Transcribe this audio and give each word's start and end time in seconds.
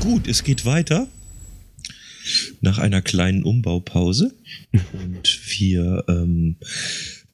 Gut, 0.00 0.28
es 0.28 0.44
geht 0.44 0.64
weiter. 0.64 1.08
Nach 2.60 2.78
einer 2.78 3.02
kleinen 3.02 3.42
Umbaupause. 3.42 4.34
Und 4.92 5.40
wir 5.58 6.04
ähm, 6.08 6.56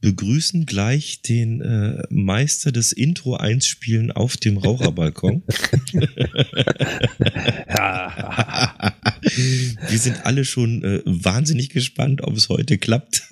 begrüßen 0.00 0.66
gleich 0.66 1.22
den 1.22 1.60
äh, 1.60 2.02
Meister 2.10 2.72
des 2.72 2.92
Intro 2.92 3.36
einspielen 3.36 4.12
auf 4.12 4.36
dem 4.36 4.58
Raucherbalkon. 4.58 5.42
Wir 9.88 9.98
sind 9.98 10.24
alle 10.24 10.44
schon 10.44 10.82
äh, 10.84 11.02
wahnsinnig 11.04 11.70
gespannt, 11.70 12.22
ob 12.22 12.36
es 12.36 12.48
heute 12.48 12.78
klappt. 12.78 13.22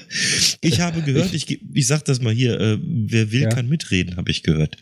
ich 0.60 0.80
habe 0.80 1.02
gehört, 1.02 1.32
ich, 1.32 1.60
ich 1.72 1.86
sag 1.86 2.04
das 2.04 2.20
mal 2.20 2.32
hier, 2.32 2.58
äh, 2.60 2.78
wer 2.82 3.32
will, 3.32 3.42
Ja. 3.42 3.48
kann 3.48 3.68
mitreden, 3.68 4.16
habe 4.16 4.30
ich 4.30 4.42
gehört. 4.42 4.76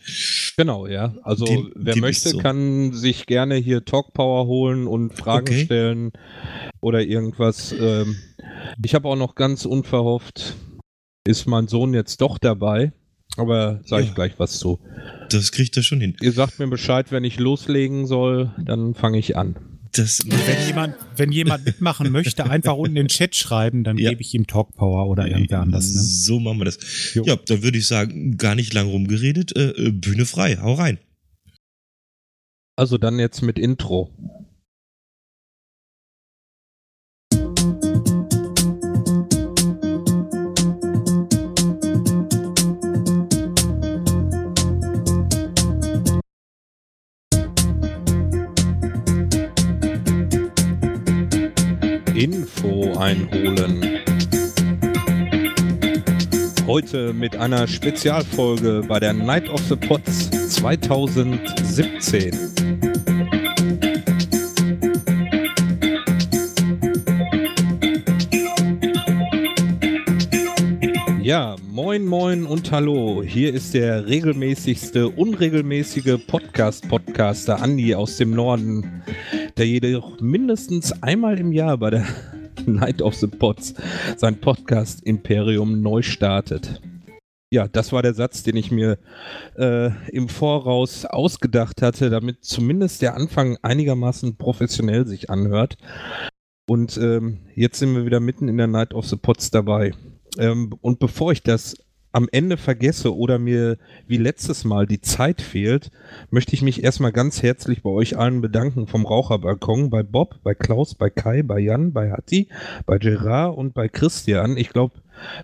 Genau, 0.57 0.87
ja. 0.87 1.15
Also 1.23 1.45
Dem- 1.45 1.71
wer 1.75 1.93
dem 1.93 2.01
möchte, 2.01 2.29
so. 2.29 2.37
kann 2.39 2.93
sich 2.93 3.25
gerne 3.25 3.55
hier 3.55 3.85
Talk 3.85 4.13
Power 4.13 4.47
holen 4.47 4.87
und 4.87 5.13
Fragen 5.13 5.47
Okay. 5.47 5.65
stellen 5.65 6.11
oder 6.81 7.01
irgendwas. 7.01 7.73
Ähm, 7.79 8.15
ich 8.83 8.95
habe 8.95 9.07
auch 9.07 9.15
noch 9.15 9.35
ganz 9.35 9.65
unverhofft, 9.65 10.55
ist 11.27 11.45
mein 11.45 11.67
Sohn 11.67 11.93
jetzt 11.93 12.21
doch 12.21 12.37
dabei, 12.37 12.91
aber 13.37 13.81
sage 13.85 14.03
Ja. 14.03 14.09
ich 14.09 14.15
gleich 14.15 14.33
was 14.39 14.57
zu. 14.59 14.79
Das 15.29 15.51
kriegt 15.51 15.75
er 15.77 15.83
schon 15.83 16.01
hin. 16.01 16.15
Ihr 16.21 16.31
sagt 16.31 16.57
mir 16.59 16.67
Bescheid, 16.67 17.11
wenn 17.11 17.23
ich 17.23 17.37
loslegen 17.39 18.07
soll, 18.07 18.51
dann 18.63 18.93
fange 18.95 19.19
ich 19.19 19.37
an. 19.37 19.55
Das, 19.93 20.19
Wenn 20.25 20.67
jemand, 20.67 20.95
wenn 21.15 21.31
jemand 21.31 21.65
mitmachen 21.65 22.11
möchte, 22.11 22.43
einfach 22.49 22.75
unten 22.75 22.97
in 22.97 23.03
den 23.05 23.07
Chat 23.07 23.35
schreiben, 23.35 23.83
dann 23.83 23.97
Ja. 23.97 24.09
gebe 24.11 24.21
ich 24.21 24.33
ihm 24.33 24.45
Talk 24.45 24.75
Power 24.75 25.07
oder 25.07 25.27
irgendwer 25.27 25.61
anders. 25.61 25.93
Ne? 25.93 26.01
So 26.01 26.39
machen 26.39 26.59
wir 26.59 26.65
das. 26.65 26.77
Jo. 27.13 27.23
Ja, 27.25 27.35
dann 27.35 27.63
würde 27.63 27.77
ich 27.77 27.87
sagen, 27.87 28.37
gar 28.37 28.53
nicht 28.53 28.73
lang 28.73 28.87
rumgeredet, 28.87 29.55
äh, 29.55 29.69
äh, 29.71 29.91
Bühne 29.91 30.25
frei, 30.25 30.57
hau 30.61 30.73
rein. 30.73 30.99
Also 32.75 32.97
dann 32.97 33.17
jetzt 33.17 33.41
mit 33.41 33.57
Intro. 33.57 34.11
Einholen. 52.97 53.99
Heute 56.65 57.13
mit 57.13 57.35
einer 57.35 57.67
Spezialfolge 57.67 58.83
bei 58.87 58.99
der 58.99 59.13
Night 59.13 59.47
of 59.49 59.61
the 59.69 59.75
Pots 59.75 60.29
2017. 60.49 62.33
Ja, 71.21 71.55
moin 71.69 72.05
moin 72.05 72.45
und 72.45 72.71
hallo. 72.71 73.21
Hier 73.21 73.53
ist 73.53 73.73
der 73.73 74.07
regelmäßigste, 74.07 75.09
unregelmäßige 75.09 76.17
Podcast-Podcaster 76.25 77.61
Andi 77.61 77.93
aus 77.93 78.17
dem 78.17 78.31
Norden, 78.31 79.03
der 79.57 79.67
jedoch 79.67 80.19
mindestens 80.19 80.91
einmal 81.03 81.37
im 81.39 81.51
Jahr 81.51 81.77
bei 81.77 81.89
der 81.91 82.05
Night 82.67 83.01
of 83.01 83.15
the 83.15 83.27
Pots 83.27 83.73
sein 84.17 84.39
Podcast-Imperium 84.39 85.81
neu 85.81 86.01
startet. 86.01 86.81
Ja, 87.49 87.67
das 87.67 87.93
war 87.93 88.01
der 88.01 88.13
Satz, 88.13 88.43
den 88.43 88.57
ich 88.57 88.71
mir 88.71 88.97
äh, 89.55 89.89
im 90.11 90.27
Voraus 90.27 91.05
ausgedacht 91.05 91.81
hatte, 91.81 92.09
damit 92.09 92.43
zumindest 92.43 93.01
der 93.01 93.15
Anfang 93.15 93.57
einigermaßen 93.61 94.35
professionell 94.37 95.07
sich 95.07 95.29
anhört. 95.29 95.77
Und 96.69 96.97
ähm, 96.97 97.39
jetzt 97.55 97.79
sind 97.79 97.95
wir 97.95 98.05
wieder 98.05 98.19
mitten 98.19 98.49
in 98.49 98.57
der 98.57 98.67
Night 98.67 98.93
of 98.93 99.07
the 99.07 99.15
Pots 99.15 99.49
dabei. 99.49 99.93
Ähm, 100.37 100.73
und 100.81 100.99
bevor 100.99 101.31
ich 101.31 101.41
das 101.41 101.75
am 102.11 102.27
Ende 102.31 102.57
vergesse 102.57 103.15
oder 103.15 103.37
mir 103.37 103.77
wie 104.07 104.17
letztes 104.17 104.63
Mal 104.63 104.87
die 104.87 105.01
Zeit 105.01 105.41
fehlt, 105.41 105.91
möchte 106.31 106.53
ich 106.53 106.61
mich 106.61 106.83
erstmal 106.83 107.11
ganz 107.11 107.43
herzlich 107.43 107.83
bei 107.83 107.89
euch 107.89 108.17
allen 108.17 108.41
bedanken 108.41 108.87
vom 108.87 109.05
Raucherbalkon, 109.05 109.89
bei 109.89 110.03
Bob, 110.03 110.39
bei 110.43 110.53
Klaus, 110.53 110.95
bei 110.95 111.09
Kai, 111.09 111.43
bei 111.43 111.59
Jan, 111.59 111.93
bei 111.93 112.11
Hatti, 112.11 112.47
bei 112.85 112.97
Gerard 112.97 113.57
und 113.57 113.73
bei 113.73 113.87
Christian. 113.87 114.57
Ich 114.57 114.69
glaube, 114.69 114.95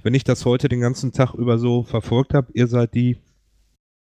wenn 0.04 0.14
ich 0.14 0.24
das 0.24 0.46
heute 0.46 0.70
den 0.70 0.82
ganzen 0.82 1.12
Tag 1.12 1.34
über 1.34 1.58
so 1.58 1.84
verfolgt 1.84 2.34
habe, 2.34 2.52
ihr 2.54 2.68
seid 2.68 2.94
die, 2.94 3.18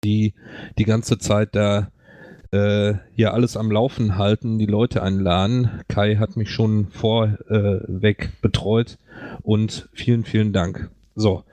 die 0.03 0.33
die 0.77 0.85
ganze 0.85 1.17
Zeit 1.17 1.55
da 1.55 1.91
äh, 2.51 2.95
hier 3.13 3.33
alles 3.33 3.57
am 3.57 3.71
Laufen 3.71 4.17
halten, 4.17 4.59
die 4.59 4.65
Leute 4.65 5.01
einladen. 5.01 5.81
Kai 5.87 6.17
hat 6.17 6.37
mich 6.37 6.51
schon 6.51 6.87
vorweg 6.87 8.29
betreut 8.41 8.97
und 9.41 9.89
vielen, 9.93 10.25
vielen 10.25 10.53
Dank. 10.53 10.89
So, 11.15 11.43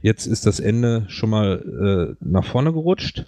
jetzt 0.00 0.26
ist 0.26 0.46
das 0.46 0.60
Ende 0.60 1.04
schon 1.08 1.30
mal 1.30 2.16
äh, 2.20 2.24
nach 2.24 2.44
vorne 2.44 2.72
gerutscht. 2.72 3.24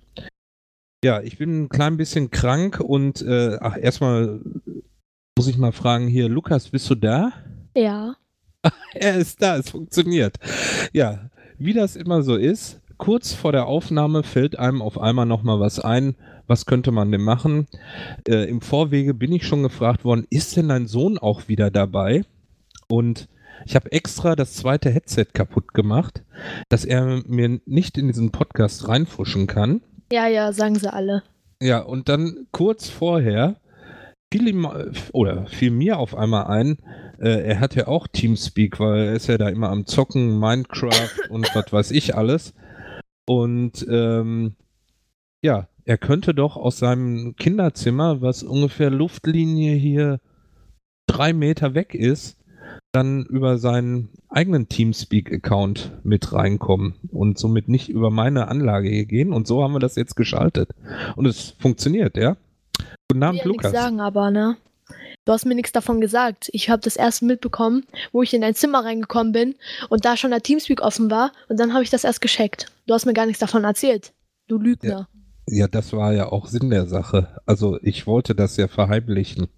Ja, 1.05 1.21
ich 1.21 1.39
bin 1.39 1.65
ein 1.65 1.69
klein 1.69 1.97
bisschen 1.97 2.31
krank 2.31 2.81
und 2.81 3.23
äh, 3.23 3.57
ach, 3.61 3.77
erstmal 3.81 4.41
muss 5.37 5.47
ich 5.47 5.57
mal 5.57 5.73
fragen 5.73 6.09
hier, 6.09 6.29
Lukas, 6.29 6.71
bist 6.71 6.91
du 6.91 6.95
da? 6.95 7.33
Ja. 7.75 8.17
Er 8.95 9.17
ist 9.17 9.41
da, 9.41 9.57
es 9.57 9.71
funktioniert. 9.71 10.37
Ja, 10.93 11.31
wie 11.59 11.73
das 11.73 11.95
immer 11.95 12.23
so 12.23 12.35
ist, 12.35 12.81
kurz 12.97 13.33
vor 13.33 13.53
der 13.53 13.67
Aufnahme 13.67 14.25
fällt 14.25 14.59
einem 14.59 14.83
auf 14.83 14.99
einmal 14.99 15.27
nochmal 15.27 15.61
was 15.61 15.79
ein. 15.79 16.17
Was 16.49 16.67
könnte 16.67 16.91
man 16.91 17.13
denn 17.13 17.23
machen? 17.23 17.69
Äh, 18.27 18.49
Im 18.49 18.61
Vorwege 18.61 19.15
bin 19.15 19.31
ich 19.33 19.47
schon 19.47 19.63
gefragt 19.63 20.05
worden, 20.05 20.27
ist 20.31 20.57
denn 20.57 20.69
dein 20.69 20.89
Sohn 20.89 21.19
auch 21.19 21.47
wieder 21.47 21.71
dabei? 21.71 22.25
Und 22.89 23.29
ich 23.65 23.75
habe 23.75 23.93
extra 23.93 24.37
das 24.37 24.55
zweite 24.55 24.91
Headset 24.91 25.27
kaputt 25.33 25.75
gemacht, 25.75 26.23
dass 26.69 26.85
er 26.85 27.23
mir 27.27 27.61
nicht 27.67 27.99
in 27.99 28.09
diesen 28.09 28.31
Podcast 28.31 28.89
reinfuschen 28.89 29.47
kann. 29.47 29.81
Ja, 30.13 30.27
ja, 30.27 30.53
sagen 30.53 30.77
sie 30.77 30.93
alle. 30.93 31.23
Ja, 31.61 31.81
und 31.81 32.09
dann 32.09 32.47
kurz 32.53 32.89
vorher 32.89 33.57
fiel 34.33 34.49
ihm 34.49 34.69
oder 35.13 35.47
fiel 35.47 35.71
mir 35.71 35.99
auf 35.99 36.17
einmal 36.17 36.47
ein, 36.47 36.79
äh, 37.19 37.43
er 37.43 37.61
hat 37.61 37.75
ja 37.75 37.89
auch 37.89 38.07
Teamspeak, 38.07 38.79
weil 38.79 39.07
er 39.07 39.13
ist 39.15 39.27
ja 39.27 39.39
da 39.39 39.49
immer 39.49 39.71
am 39.71 39.87
Zocken, 39.87 40.39
Minecraft 40.39 41.31
und 41.31 41.49
was 41.55 41.73
weiß 41.73 41.91
ich 41.91 42.15
alles. 42.15 42.55
Und 43.27 43.87
ähm, 43.91 44.55
ja, 45.43 45.69
er 45.85 45.99
könnte 45.99 46.35
doch 46.35 46.57
aus 46.57 46.79
seinem 46.79 47.35
Kinderzimmer, 47.37 48.21
was 48.21 48.43
ungefähr 48.43 48.91
Luftlinie 48.91 49.75
hier 49.75 50.21
drei 51.07 51.33
Meter 51.33 51.75
weg 51.75 51.95
ist, 51.95 52.38
dann 52.93 53.25
über 53.27 53.59
seinen 53.59 54.09
eigenen 54.29 54.69
Teamspeak-Account 54.69 55.93
mit 56.05 56.33
reinkommen 56.33 56.95
und 57.11 57.39
somit 57.39 57.69
nicht 57.69 57.89
über 57.89 58.11
meine 58.11 58.49
Anlage 58.49 58.89
hier 58.89 59.07
gehen. 59.07 59.33
Und 59.33 59.47
so 59.47 59.63
haben 59.63 59.75
wir 59.75 59.79
das 59.81 59.97
jetzt 59.97 60.17
geschaltet. 60.17 60.71
Und 61.17 61.27
es 61.27 61.55
funktioniert, 61.61 62.17
ja? 62.17 62.37
Guten 63.09 63.23
Ich 63.23 63.29
Abend, 63.29 63.45
will 63.45 63.47
ja 63.47 63.53
nichts 63.53 63.65
Lukas. 63.65 63.73
sagen, 63.73 64.01
aber, 64.01 64.31
ne? 64.31 64.57
Du 65.25 65.33
hast 65.33 65.45
mir 65.45 65.55
nichts 65.55 65.73
davon 65.73 66.01
gesagt. 66.01 66.49
Ich 66.53 66.71
habe 66.71 66.81
das 66.81 66.97
erst 66.97 67.23
mitbekommen, 67.23 67.85
wo 68.13 68.23
ich 68.23 68.33
in 68.33 68.41
dein 68.41 68.55
Zimmer 68.55 68.85
reingekommen 68.85 69.33
bin 69.33 69.55
und 69.91 70.07
da 70.07 70.17
schon 70.17 70.31
der 70.31 70.41
Teamspeak 70.43 70.81
offen 70.81 71.11
war 71.11 71.33
und 71.49 71.61
dann 71.61 71.75
habe 71.75 71.83
ich 71.83 71.91
das 71.91 72.05
erst 72.05 72.23
gescheckt. 72.23 72.73
Du 72.87 72.95
hast 72.95 73.05
mir 73.05 73.13
gar 73.13 73.27
nichts 73.27 73.41
davon 73.41 73.65
erzählt. 73.65 74.13
Du 74.47 74.57
Lügner. 74.59 75.07
Ja, 75.47 75.67
das 75.69 75.93
war 75.93 76.15
ja 76.15 76.33
auch 76.33 76.47
Sinn 76.47 76.71
der 76.71 76.87
Sache. 76.87 77.41
Also 77.45 77.79
ich 77.83 78.07
wollte 78.07 78.35
das 78.35 78.57
ja 78.57 78.69
verheimlichen. 78.69 79.49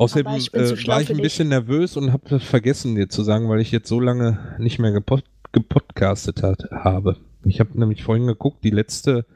Außerdem 0.00 0.34
ich 0.34 0.54
äh, 0.54 0.86
war 0.88 1.02
ich 1.02 1.10
ein 1.10 1.18
bisschen 1.18 1.50
nervös 1.50 1.98
und 1.98 2.10
habe 2.10 2.40
vergessen 2.40 2.94
dir 2.94 3.10
zu 3.10 3.22
sagen, 3.22 3.50
weil 3.50 3.60
ich 3.60 3.70
jetzt 3.70 3.86
so 3.86 4.00
lange 4.00 4.56
nicht 4.58 4.78
mehr 4.78 4.92
gepod 4.92 5.24
gepodcastet 5.52 6.42
hat, 6.42 6.70
habe. 6.70 7.16
Ich 7.44 7.60
habe 7.60 7.78
nämlich 7.78 8.02
vorhin 8.02 8.26
geguckt, 8.26 8.64
die 8.64 8.70
letzte 8.70 9.26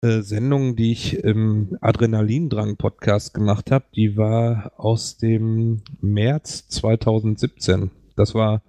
äh, 0.00 0.22
Sendung, 0.22 0.76
die 0.76 0.92
ich 0.92 1.18
im 1.18 1.76
Adrenalindrang-Podcast 1.82 3.34
gemacht 3.34 3.70
habe, 3.70 3.84
die 3.94 4.16
war 4.16 4.72
aus 4.78 5.18
dem 5.18 5.82
März 6.00 6.68
2017. 6.68 7.90
Das 8.16 8.34
war 8.34 8.62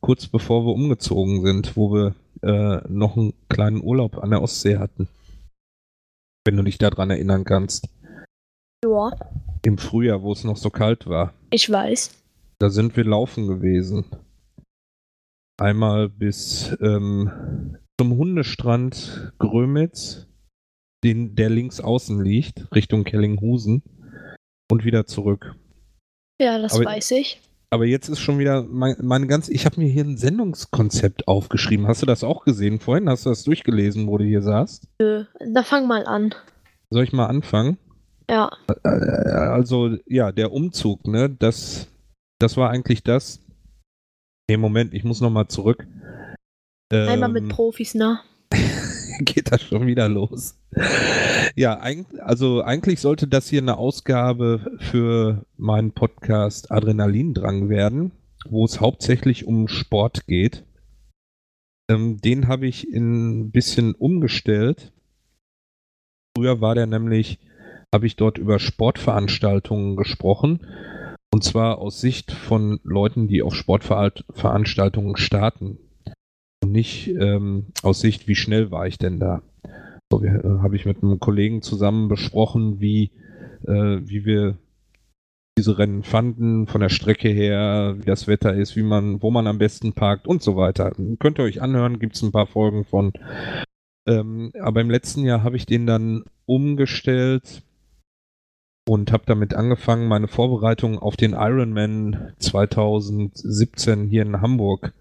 kurz 0.00 0.26
bevor 0.26 0.66
wir 0.66 0.72
umgezogen 0.72 1.44
sind, 1.44 1.76
wo 1.76 1.92
wir 1.92 2.14
äh, 2.42 2.80
noch 2.88 3.16
einen 3.16 3.32
kleinen 3.48 3.80
Urlaub 3.80 4.18
an 4.18 4.30
der 4.30 4.42
Ostsee 4.42 4.78
hatten. 4.78 5.06
Wenn 6.44 6.56
du 6.56 6.64
dich 6.64 6.78
daran 6.78 7.10
erinnern 7.10 7.44
kannst. 7.44 7.88
Ja, 8.82 9.12
Im 9.62 9.78
Frühjahr, 9.78 10.22
wo 10.22 10.32
es 10.32 10.44
noch 10.44 10.56
so 10.56 10.70
kalt 10.70 11.06
war. 11.06 11.34
ich 11.50 11.70
weiß. 11.70 12.14
Da 12.60 12.70
sind 12.70 12.96
wir 12.96 13.04
laufen 13.04 13.46
gewesen. 13.46 14.04
Einmal 15.60 16.08
bis 16.08 16.76
ähm, 16.80 17.76
zum 18.00 18.16
Hundestrand 18.16 19.32
Grömitz 19.38 20.26
den, 21.04 21.34
der 21.36 21.50
links 21.50 21.80
außen 21.80 22.20
liegt, 22.22 22.72
Richtung 22.74 23.04
Kellinghusen 23.04 23.82
und 24.70 24.84
wieder 24.84 25.06
zurück. 25.06 25.54
Ja, 26.40 26.58
das 26.60 26.74
Aber- 26.74 26.84
weiß 26.86 27.10
ich. 27.12 27.40
Aber 27.70 27.84
jetzt 27.84 28.08
ist 28.08 28.20
schon 28.20 28.38
wieder 28.38 28.62
mein, 28.62 28.96
meine 29.02 29.26
ganze. 29.26 29.52
Ich 29.52 29.66
habe 29.66 29.78
mir 29.78 29.88
hier 29.90 30.02
ein 30.02 30.16
Sendungskonzept 30.16 31.28
aufgeschrieben. 31.28 31.86
Hast 31.86 32.00
du 32.00 32.06
das 32.06 32.24
auch 32.24 32.44
gesehen 32.46 32.80
vorhin? 32.80 33.10
Hast 33.10 33.26
du 33.26 33.30
das 33.30 33.42
durchgelesen, 33.44 34.06
wo 34.06 34.16
du 34.16 34.24
hier 34.24 34.40
saßt? 34.40 34.88
Nö, 35.02 35.26
Da 35.52 35.62
fang 35.62 35.86
mal 35.86 36.06
an. 36.06 36.34
Soll 36.88 37.04
ich 37.04 37.12
mal 37.12 37.26
anfangen? 37.26 37.76
Ja, 38.28 38.50
Äh, 38.84 38.88
Also, 38.88 39.96
ja, 40.06 40.32
der 40.32 40.52
Umzug, 40.52 41.06
ne? 41.06 41.30
Das, 41.30 41.88
das 42.38 42.56
war 42.56 42.70
eigentlich 42.70 43.02
das. 43.02 43.40
Nee, 44.48 44.56
Moment, 44.56 44.94
ich 44.94 45.04
muss 45.04 45.20
nochmal 45.20 45.48
zurück. 45.48 45.86
einmal 46.90 47.28
Ähm, 47.28 47.32
mit 47.32 47.48
Profis, 47.48 47.94
ne? 47.94 48.20
geht 49.20 49.52
das 49.52 49.62
schon 49.62 49.86
wieder 49.86 50.08
los. 50.08 50.58
Ja, 51.56 51.80
also 52.20 52.62
eigentlich 52.62 53.00
sollte 53.00 53.26
das 53.26 53.48
hier 53.48 53.60
eine 53.60 53.76
Ausgabe 53.76 54.76
für 54.78 55.44
meinen 55.56 55.92
Podcast 55.92 56.70
Adrenalindrang 56.70 57.68
werden, 57.68 58.12
wo 58.48 58.64
es 58.64 58.80
hauptsächlich 58.80 59.46
um 59.46 59.68
Sport 59.68 60.26
geht. 60.26 60.64
Ähm, 61.90 62.20
den 62.20 62.48
habe 62.48 62.66
ich 62.66 62.84
ein 62.84 63.50
bisschen 63.50 63.94
umgestellt. 63.94 64.92
Früher 66.36 66.60
war 66.60 66.74
der 66.74 66.86
nämlich, 66.86 67.38
habe 67.94 68.06
ich 68.06 68.16
dort 68.16 68.38
über 68.38 68.58
Sportveranstaltungen 68.58 69.96
gesprochen. 69.96 70.66
Und 71.32 71.44
zwar 71.44 71.78
aus 71.78 72.00
Sicht 72.00 72.32
von 72.32 72.80
Leuten, 72.84 73.28
die 73.28 73.42
auf 73.42 73.54
Sportveranstaltungen 73.54 75.16
starten. 75.16 75.78
Und 76.62 76.72
nicht 76.72 77.08
ähm, 77.08 77.66
aus 77.82 78.00
Sicht, 78.00 78.28
wie 78.28 78.34
schnell 78.34 78.70
war 78.70 78.86
ich 78.86 78.98
denn 78.98 79.20
da. 79.20 79.42
So, 80.10 80.24
äh, 80.24 80.42
habe 80.62 80.76
ich 80.76 80.86
mit 80.86 81.02
einem 81.02 81.20
Kollegen 81.20 81.62
zusammen 81.62 82.08
besprochen, 82.08 82.80
wie, 82.80 83.10
äh, 83.66 84.00
wie 84.02 84.24
wir 84.24 84.56
diese 85.58 85.76
Rennen 85.76 86.02
fanden, 86.02 86.66
von 86.66 86.80
der 86.80 86.88
Strecke 86.88 87.28
her, 87.28 87.96
wie 87.98 88.06
das 88.06 88.26
Wetter 88.26 88.54
ist, 88.54 88.76
wie 88.76 88.82
man, 88.82 89.22
wo 89.22 89.30
man 89.30 89.46
am 89.46 89.58
besten 89.58 89.92
parkt 89.92 90.26
und 90.26 90.42
so 90.42 90.56
weiter. 90.56 90.92
Könnt 91.18 91.38
ihr 91.38 91.44
euch 91.44 91.60
anhören, 91.60 91.98
gibt 91.98 92.14
es 92.14 92.22
ein 92.22 92.32
paar 92.32 92.46
Folgen 92.46 92.84
von. 92.84 93.12
Ähm, 94.08 94.52
aber 94.60 94.80
im 94.80 94.90
letzten 94.90 95.24
Jahr 95.24 95.42
habe 95.42 95.56
ich 95.56 95.66
den 95.66 95.86
dann 95.86 96.24
umgestellt 96.46 97.62
und 98.88 99.12
habe 99.12 99.24
damit 99.26 99.54
angefangen, 99.54 100.08
meine 100.08 100.28
Vorbereitung 100.28 100.98
auf 100.98 101.16
den 101.16 101.32
Ironman 101.32 102.32
2017 102.38 104.06
hier 104.06 104.22
in 104.22 104.40
Hamburg 104.40 104.94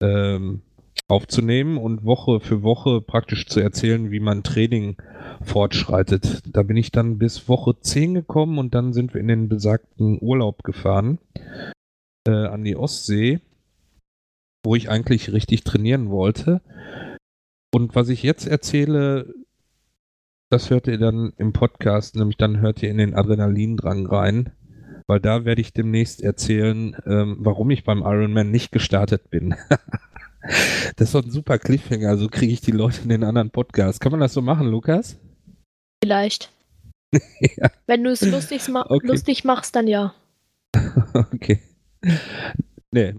ähm, 0.00 0.62
aufzunehmen 1.08 1.78
und 1.78 2.04
Woche 2.04 2.38
für 2.38 2.62
Woche 2.62 3.00
praktisch 3.00 3.46
zu 3.46 3.60
erzählen, 3.60 4.12
wie 4.12 4.20
mein 4.20 4.44
Training 4.44 4.96
fortschreitet. 5.42 6.42
Da 6.46 6.62
bin 6.62 6.76
ich 6.76 6.92
dann 6.92 7.18
bis 7.18 7.48
Woche 7.48 7.74
10 7.80 8.14
gekommen 8.14 8.58
und 8.58 8.74
dann 8.74 8.92
sind 8.92 9.14
wir 9.14 9.20
in 9.20 9.28
den 9.28 9.48
besagten 9.48 10.18
Urlaub 10.20 10.62
gefahren 10.62 11.18
äh, 12.26 12.30
an 12.30 12.62
die 12.62 12.76
Ostsee, 12.76 13.40
wo 14.64 14.76
ich 14.76 14.88
eigentlich 14.88 15.32
richtig 15.32 15.64
trainieren 15.64 16.10
wollte. 16.10 16.60
Und 17.74 17.96
was 17.96 18.08
ich 18.10 18.22
jetzt 18.22 18.46
erzähle, 18.46 19.34
das 20.52 20.68
hört 20.68 20.86
ihr 20.86 20.98
dann 20.98 21.32
im 21.38 21.54
Podcast, 21.54 22.14
nämlich 22.14 22.36
dann 22.36 22.60
hört 22.60 22.82
ihr 22.82 22.90
in 22.90 22.98
den 22.98 23.14
Adrenalindrang 23.14 24.06
rein, 24.06 24.52
weil 25.06 25.18
da 25.18 25.46
werde 25.46 25.62
ich 25.62 25.72
demnächst 25.72 26.22
erzählen, 26.22 26.94
ähm, 27.06 27.38
warum 27.40 27.70
ich 27.70 27.84
beim 27.84 28.00
Ironman 28.00 28.50
nicht 28.50 28.70
gestartet 28.70 29.30
bin. 29.30 29.54
das 30.96 31.08
ist 31.08 31.14
doch 31.14 31.24
ein 31.24 31.30
super 31.30 31.58
Cliffhanger, 31.58 32.18
so 32.18 32.28
kriege 32.28 32.52
ich 32.52 32.60
die 32.60 32.70
Leute 32.70 33.00
in 33.02 33.08
den 33.08 33.24
anderen 33.24 33.50
Podcast. 33.50 34.02
Kann 34.02 34.12
man 34.12 34.20
das 34.20 34.34
so 34.34 34.42
machen, 34.42 34.68
Lukas? 34.68 35.18
Vielleicht. 36.02 36.52
Ja. 37.56 37.70
Wenn 37.86 38.04
du 38.04 38.10
es 38.10 38.22
lustig, 38.22 38.66
ma 38.68 38.86
Okay. 38.88 39.06
lustig 39.06 39.44
machst, 39.44 39.76
dann 39.76 39.86
ja. 39.86 40.14
okay. 41.14 41.60
Nee. 42.90 43.14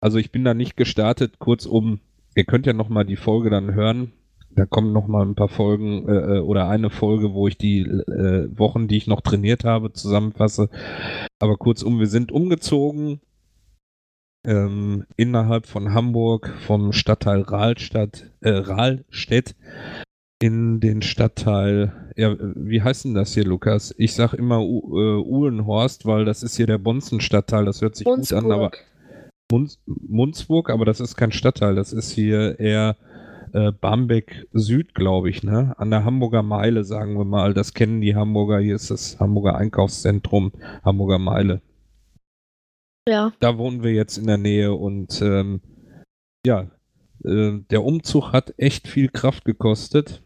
Also 0.00 0.18
ich 0.18 0.30
bin 0.30 0.44
da 0.44 0.52
nicht 0.52 0.76
gestartet, 0.76 1.38
kurzum, 1.38 2.00
ihr 2.34 2.44
könnt 2.44 2.66
ja 2.66 2.74
nochmal 2.74 3.06
die 3.06 3.16
Folge 3.16 3.48
dann 3.48 3.74
hören. 3.74 4.12
Da 4.58 4.66
kommen 4.66 4.92
nochmal 4.92 5.24
ein 5.24 5.36
paar 5.36 5.48
Folgen 5.48 6.08
äh, 6.08 6.38
äh, 6.38 6.40
oder 6.40 6.68
eine 6.68 6.90
Folge, 6.90 7.32
wo 7.32 7.46
ich 7.46 7.58
die 7.58 7.82
äh, 7.82 8.48
Wochen, 8.58 8.88
die 8.88 8.96
ich 8.96 9.06
noch 9.06 9.20
trainiert 9.20 9.62
habe, 9.62 9.92
zusammenfasse. 9.92 10.68
Aber 11.38 11.56
kurzum, 11.56 12.00
wir 12.00 12.08
sind 12.08 12.32
umgezogen 12.32 13.20
ähm, 14.44 15.04
innerhalb 15.16 15.66
von 15.66 15.94
Hamburg 15.94 16.52
vom 16.66 16.92
Stadtteil 16.92 17.42
Rahlstadt, 17.42 18.32
äh, 18.40 18.50
Rahlstedt 18.50 19.54
in 20.40 20.80
den 20.80 21.02
Stadtteil, 21.02 22.12
ja, 22.16 22.34
wie 22.56 22.82
heißt 22.82 23.04
denn 23.04 23.14
das 23.14 23.34
hier, 23.34 23.44
Lukas? 23.44 23.94
Ich 23.96 24.14
sag 24.14 24.34
immer 24.34 24.60
U 24.60 24.98
äh, 24.98 25.22
Uhlenhorst, 25.22 26.04
weil 26.04 26.24
das 26.24 26.42
ist 26.42 26.56
hier 26.56 26.66
der 26.66 26.78
Bonzen-Stadtteil, 26.78 27.64
das 27.64 27.80
hört 27.80 27.94
sich 27.94 28.06
gut 28.06 28.32
an, 28.32 28.50
aber 28.50 28.70
Munzburg. 28.72 28.84
Munz 29.52 29.78
Munzburg, 29.86 30.70
aber 30.70 30.84
das 30.84 30.98
ist 30.98 31.16
kein 31.16 31.30
Stadtteil, 31.30 31.76
das 31.76 31.92
ist 31.92 32.10
hier 32.10 32.58
eher 32.58 32.96
äh, 33.52 33.72
Barmbek 33.72 34.46
Süd, 34.52 34.94
glaube 34.94 35.30
ich, 35.30 35.42
ne? 35.42 35.74
An 35.78 35.90
der 35.90 36.04
Hamburger 36.04 36.42
Meile, 36.42 36.84
sagen 36.84 37.16
wir 37.18 37.24
mal. 37.24 37.54
Das 37.54 37.74
kennen 37.74 38.00
die 38.00 38.14
Hamburger, 38.14 38.58
hier 38.58 38.76
ist 38.76 38.90
das 38.90 39.18
Hamburger 39.20 39.56
Einkaufszentrum, 39.56 40.52
Hamburger 40.84 41.18
Meile. 41.18 41.62
Ja. 43.08 43.32
Da 43.40 43.56
wohnen 43.56 43.82
wir 43.82 43.92
jetzt 43.92 44.18
in 44.18 44.26
der 44.26 44.36
Nähe 44.36 44.74
und 44.74 45.22
ähm, 45.22 45.60
ja, 46.46 46.70
äh, 47.24 47.58
der 47.70 47.82
Umzug 47.84 48.32
hat 48.32 48.54
echt 48.58 48.86
viel 48.86 49.08
Kraft 49.08 49.44
gekostet, 49.44 50.22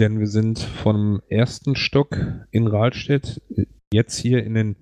denn 0.00 0.18
wir 0.18 0.28
sind 0.28 0.58
vom 0.58 1.20
ersten 1.28 1.74
Stock 1.74 2.16
in 2.50 2.66
Rahlstedt 2.66 3.42
jetzt 3.92 4.16
hier 4.18 4.44
in 4.44 4.54
den 4.54 4.76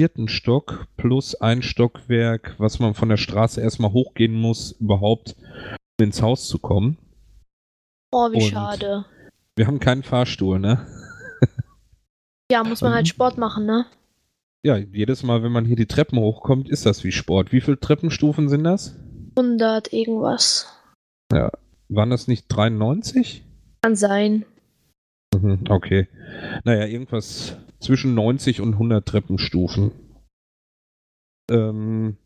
vierten 0.00 0.28
Stock 0.28 0.86
plus 0.96 1.34
ein 1.34 1.62
Stockwerk, 1.62 2.54
was 2.58 2.78
man 2.78 2.94
von 2.94 3.08
der 3.08 3.16
Straße 3.16 3.60
erstmal 3.60 3.92
hochgehen 3.92 4.34
muss, 4.34 4.72
überhaupt 4.72 5.36
ins 6.00 6.22
Haus 6.22 6.46
zu 6.48 6.58
kommen. 6.58 6.96
Oh, 8.12 8.30
wie 8.32 8.36
Und- 8.36 8.42
schade. 8.50 9.04
Wir 9.56 9.66
haben 9.66 9.80
keinen 9.80 10.02
Fahrstuhl, 10.02 10.58
ne? 10.58 10.86
Ja, 12.50 12.64
muss 12.64 12.80
man 12.80 12.94
halt 12.94 13.06
Sport 13.06 13.36
machen, 13.36 13.66
ne? 13.66 13.84
Ja, 14.64 14.76
jedes 14.76 15.22
Mal, 15.22 15.42
wenn 15.42 15.52
man 15.52 15.66
hier 15.66 15.76
die 15.76 15.86
Treppen 15.86 16.18
hochkommt, 16.18 16.68
ist 16.70 16.86
das 16.86 17.04
wie 17.04 17.12
Sport. 17.12 17.52
Wie 17.52 17.60
viele 17.60 17.78
Treppenstufen 17.78 18.48
sind 18.48 18.64
das? 18.64 18.96
100 19.36 19.92
irgendwas. 19.92 20.66
Waren 21.30 22.10
das 22.10 22.26
nicht 22.26 22.46
93? 22.48 23.44
Kann 23.82 23.96
sein. 23.96 24.46
Mhm, 25.34 25.64
okay. 25.68 26.08
Naja, 26.64 26.86
irgendwas 26.86 27.56
zwischen 27.80 28.14
90 28.14 28.62
und 28.62 28.72
100 28.74 29.06
Treppenstufen. 29.06 29.92
Ähm, 31.50 32.16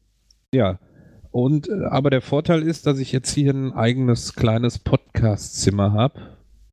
ja. 0.54 0.78
Und, 1.32 1.68
äh, 1.68 1.84
aber 1.90 2.10
der 2.10 2.20
Vorteil 2.20 2.62
ist, 2.62 2.86
dass 2.86 2.98
ich 2.98 3.10
jetzt 3.10 3.32
hier 3.34 3.52
ein 3.52 3.72
eigenes 3.72 4.34
kleines 4.34 4.78
Podcastzimmer 4.78 5.92
habe, 5.92 6.20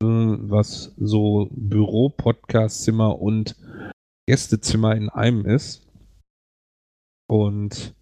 äh, 0.02 0.06
was 0.06 0.94
so 0.98 1.48
Büro-Podcastzimmer 1.52 3.20
und 3.20 3.56
Gästezimmer 4.28 4.94
in 4.94 5.08
einem 5.08 5.46
ist. 5.46 5.88
Und 7.26 7.94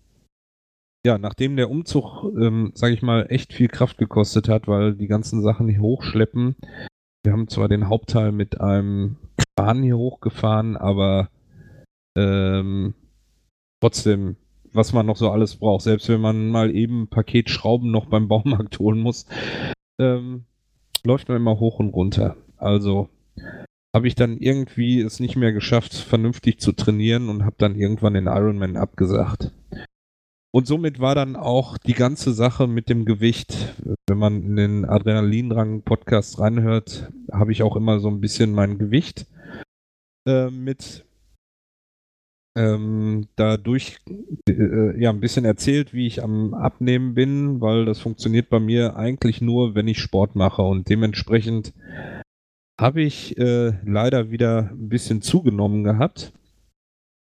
ja, 1.06 1.16
nachdem 1.16 1.56
der 1.56 1.70
Umzug, 1.70 2.24
ähm, 2.36 2.72
sage 2.74 2.92
ich 2.92 3.02
mal, 3.02 3.26
echt 3.30 3.52
viel 3.52 3.68
Kraft 3.68 3.98
gekostet 3.98 4.48
hat, 4.48 4.66
weil 4.66 4.94
die 4.94 5.06
ganzen 5.06 5.42
Sachen 5.42 5.68
hier 5.68 5.80
hochschleppen, 5.80 6.56
wir 7.24 7.32
haben 7.32 7.48
zwar 7.48 7.68
den 7.68 7.88
Hauptteil 7.88 8.32
mit 8.32 8.60
einem 8.60 9.16
Kran 9.56 9.82
hier 9.82 9.96
hochgefahren, 9.96 10.76
aber 10.76 11.30
ähm, 12.16 12.94
trotzdem, 13.80 14.36
was 14.78 14.92
man 14.92 15.04
noch 15.04 15.16
so 15.16 15.30
alles 15.30 15.56
braucht, 15.56 15.82
selbst 15.82 16.08
wenn 16.08 16.20
man 16.20 16.50
mal 16.50 16.75
eben 16.75 17.02
ein 17.02 17.08
Paket 17.08 17.50
Schrauben 17.50 17.90
noch 17.90 18.06
beim 18.06 18.28
Baumarkt 18.28 18.78
holen 18.78 19.00
muss, 19.00 19.26
ähm, 20.00 20.44
läuft 21.04 21.28
man 21.28 21.37
immer 21.37 21.58
hoch 21.58 21.80
und 21.80 21.90
runter. 21.90 22.37
Also 22.56 23.08
habe 23.94 24.06
ich 24.06 24.14
dann 24.14 24.38
irgendwie 24.38 25.00
es 25.00 25.18
nicht 25.18 25.37
mehr 25.37 25.52
geschafft, 25.52 25.94
vernünftig 25.94 26.61
zu 26.61 26.73
trainieren 26.73 27.28
und 27.28 27.44
habe 27.44 27.56
dann 27.58 27.75
irgendwann 27.75 28.14
den 28.14 28.26
Ironman 28.26 28.76
abgesagt. 28.76 29.52
Und 30.54 30.66
somit 30.66 31.00
war 31.00 31.14
dann 31.14 31.35
auch 31.37 31.76
die 31.76 31.94
ganze 31.94 32.32
Sache 32.32 32.68
mit 32.68 32.88
dem 32.88 33.04
Gewicht, 33.04 33.75
wenn 34.06 34.18
man 34.18 34.42
in 34.42 34.56
den 34.56 34.85
Adrenalinrang-Podcast 34.85 36.38
reinhört, 36.38 37.11
habe 37.32 37.52
ich 37.52 37.62
auch 37.62 37.76
immer 37.76 37.99
so 37.99 38.08
ein 38.08 38.20
bisschen 38.20 38.52
mein 38.52 38.78
Gewicht 38.78 39.26
äh, 40.26 40.50
mit 40.50 41.04
ähm, 42.58 43.28
dadurch 43.36 43.98
äh, 44.48 45.00
ja 45.00 45.10
ein 45.10 45.20
bisschen 45.20 45.44
erzählt, 45.44 45.94
wie 45.94 46.08
ich 46.08 46.22
am 46.24 46.54
Abnehmen 46.54 47.14
bin, 47.14 47.60
weil 47.60 47.84
das 47.84 48.00
funktioniert 48.00 48.50
bei 48.50 48.58
mir 48.58 48.96
eigentlich 48.96 49.40
nur, 49.40 49.76
wenn 49.76 49.86
ich 49.86 50.00
Sport 50.00 50.34
mache 50.34 50.62
und 50.62 50.88
dementsprechend 50.88 51.72
habe 52.80 53.02
ich 53.02 53.38
äh, 53.38 53.74
leider 53.84 54.30
wieder 54.30 54.70
ein 54.72 54.88
bisschen 54.88 55.22
zugenommen 55.22 55.84
gehabt. 55.84 56.32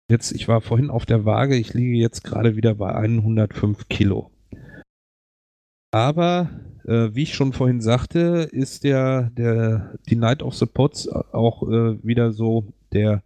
Jetzt, 0.10 0.32
ich 0.32 0.48
war 0.48 0.62
vorhin 0.62 0.90
auf 0.90 1.06
der 1.06 1.24
Waage, 1.24 1.56
ich 1.56 1.74
liege 1.74 1.98
jetzt 1.98 2.24
gerade 2.24 2.56
wieder 2.56 2.76
bei 2.76 2.94
105 2.94 3.88
Kilo. 3.90 4.32
Aber 5.94 6.50
äh, 6.86 7.10
wie 7.14 7.24
ich 7.24 7.36
schon 7.36 7.54
vorhin 7.54 7.82
sagte, 7.82 8.50
ist 8.52 8.84
der, 8.84 9.30
der, 9.38 9.94
die 10.10 10.16
Night 10.16 10.42
of 10.42 10.56
the 10.56 10.66
Pots 10.66 11.08
auch 11.08 11.64
äh, 11.64 12.04
wieder 12.04 12.32
so 12.32 12.74
der 12.92 13.24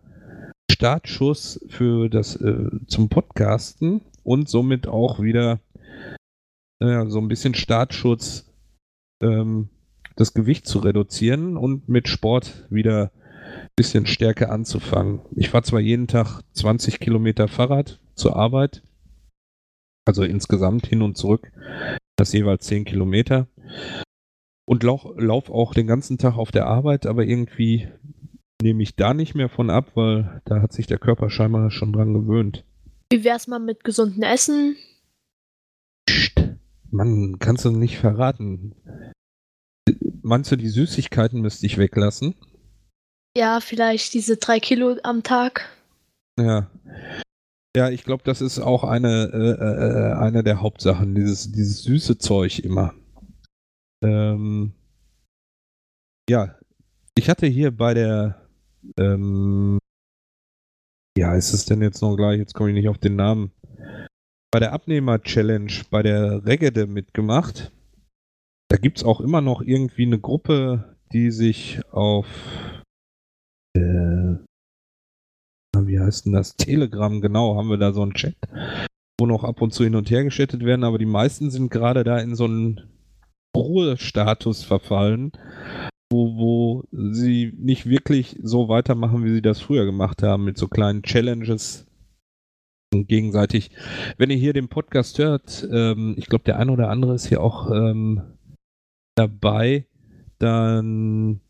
Startschuss 0.71 1.65
für 1.69 2.09
das 2.09 2.35
äh, 2.35 2.69
zum 2.87 3.09
Podcasten 3.09 4.01
und 4.23 4.49
somit 4.49 4.87
auch 4.87 5.21
wieder 5.21 5.59
äh, 6.79 7.05
so 7.07 7.19
ein 7.19 7.27
bisschen 7.27 7.53
Startschutz, 7.53 8.51
ähm, 9.21 9.69
das 10.15 10.33
Gewicht 10.33 10.67
zu 10.67 10.79
reduzieren 10.79 11.57
und 11.57 11.87
mit 11.89 12.07
Sport 12.07 12.67
wieder 12.69 13.11
ein 13.45 13.69
bisschen 13.75 14.05
stärker 14.05 14.51
anzufangen. 14.51 15.21
Ich 15.35 15.49
fahre 15.49 15.63
zwar 15.63 15.79
jeden 15.79 16.07
Tag 16.07 16.41
20 16.53 16.99
Kilometer 16.99 17.47
Fahrrad 17.47 17.99
zur 18.15 18.35
Arbeit, 18.35 18.83
also 20.05 20.23
insgesamt 20.23 20.87
hin 20.87 21.01
und 21.01 21.17
zurück, 21.17 21.51
das 22.15 22.33
jeweils 22.33 22.65
10 22.65 22.85
Kilometer. 22.85 23.47
Und 24.67 24.83
lauf, 24.83 25.05
lauf 25.15 25.49
auch 25.49 25.73
den 25.73 25.85
ganzen 25.85 26.17
Tag 26.17 26.37
auf 26.37 26.51
der 26.51 26.65
Arbeit, 26.65 27.05
aber 27.05 27.23
irgendwie 27.25 27.87
nehme 28.61 28.83
ich 28.83 28.95
da 28.95 29.13
nicht 29.13 29.35
mehr 29.35 29.49
von 29.49 29.69
ab, 29.69 29.91
weil 29.95 30.41
da 30.45 30.61
hat 30.61 30.73
sich 30.73 30.87
der 30.87 30.97
Körper 30.97 31.29
scheinbar 31.29 31.71
schon 31.71 31.93
dran 31.93 32.13
gewöhnt. 32.13 32.63
Wie 33.11 33.23
wär's 33.23 33.47
mal 33.47 33.59
mit 33.59 33.83
gesundem 33.83 34.23
Essen? 34.23 34.75
Psst, 36.07 36.55
Mann, 36.91 37.37
kannst 37.39 37.65
du 37.65 37.71
nicht 37.71 37.97
verraten. 37.97 38.75
Meinst 40.21 40.51
du, 40.51 40.55
die 40.55 40.69
Süßigkeiten 40.69 41.41
müsste 41.41 41.65
ich 41.65 41.77
weglassen? 41.77 42.35
Ja, 43.37 43.59
vielleicht 43.59 44.13
diese 44.13 44.37
drei 44.37 44.59
Kilo 44.59 44.97
am 45.03 45.21
Tag. 45.21 45.69
Ja. 46.39 46.71
Ja, 47.75 47.89
ich 47.89 48.05
glaube, 48.05 48.23
das 48.23 48.41
ist 48.41 48.59
auch 48.59 48.85
eine, 48.85 49.29
äh, 49.33 49.61
äh, 49.61 50.13
eine 50.13 50.43
der 50.43 50.61
Hauptsachen, 50.61 51.13
dieses, 51.13 51.51
dieses 51.51 51.83
süße 51.83 52.17
Zeug 52.17 52.59
immer. 52.59 52.93
Ähm, 54.01 54.71
ja, 56.29 56.57
ich 57.17 57.29
hatte 57.29 57.47
hier 57.47 57.75
bei 57.75 57.93
der, 57.93 58.44
ähm, 58.97 59.79
ja, 61.17 61.35
ist 61.35 61.53
es 61.53 61.65
denn 61.65 61.81
jetzt 61.81 62.01
noch 62.01 62.15
gleich, 62.15 62.39
jetzt 62.39 62.53
komme 62.53 62.69
ich 62.69 62.75
nicht 62.75 62.89
auf 62.89 62.97
den 62.97 63.15
Namen, 63.15 63.51
bei 64.51 64.59
der 64.59 64.73
Abnehmer-Challenge, 64.73 65.71
bei 65.89 66.01
der 66.03 66.45
Regede 66.45 66.87
mitgemacht. 66.87 67.71
Da 68.69 68.77
gibt 68.77 68.97
es 68.97 69.03
auch 69.03 69.21
immer 69.21 69.41
noch 69.41 69.61
irgendwie 69.61 70.05
eine 70.05 70.19
Gruppe, 70.19 70.97
die 71.11 71.31
sich 71.31 71.81
auf 71.91 72.25
äh, 73.75 74.35
wie 75.83 75.99
heißt 75.99 76.25
denn 76.25 76.33
das? 76.33 76.55
Telegram, 76.55 77.21
genau, 77.21 77.55
haben 77.55 77.69
wir 77.69 77.77
da 77.77 77.93
so 77.93 78.01
einen 78.01 78.13
Chat, 78.13 78.35
wo 79.19 79.25
noch 79.25 79.43
ab 79.43 79.61
und 79.61 79.73
zu 79.73 79.83
hin 79.83 79.95
und 79.95 80.09
her 80.09 80.23
geschattet 80.23 80.63
werden, 80.63 80.83
aber 80.83 80.97
die 80.97 81.05
meisten 81.05 81.51
sind 81.51 81.69
gerade 81.69 82.03
da 82.03 82.19
in 82.19 82.35
so 82.35 82.45
einen 82.45 82.81
Ruhestatus 83.55 84.63
verfallen, 84.63 85.31
wo, 86.11 86.37
wo 86.37 86.83
sie 86.91 87.53
nicht 87.57 87.87
wirklich 87.87 88.37
so 88.41 88.69
weitermachen, 88.69 89.23
wie 89.23 89.33
sie 89.33 89.41
das 89.41 89.59
früher 89.59 89.85
gemacht 89.85 90.23
haben, 90.23 90.45
mit 90.45 90.57
so 90.57 90.67
kleinen 90.67 91.03
Challenges 91.03 91.87
gegenseitig. 92.91 93.71
Wenn 94.17 94.29
ihr 94.29 94.37
hier 94.37 94.53
den 94.53 94.69
Podcast 94.69 95.17
hört, 95.19 95.67
ähm, 95.71 96.15
ich 96.17 96.27
glaube, 96.27 96.45
der 96.45 96.57
eine 96.57 96.71
oder 96.71 96.89
andere 96.89 97.15
ist 97.15 97.27
hier 97.27 97.41
auch 97.41 97.69
ähm, 97.71 98.21
dabei, 99.15 99.85
dann 100.39 101.41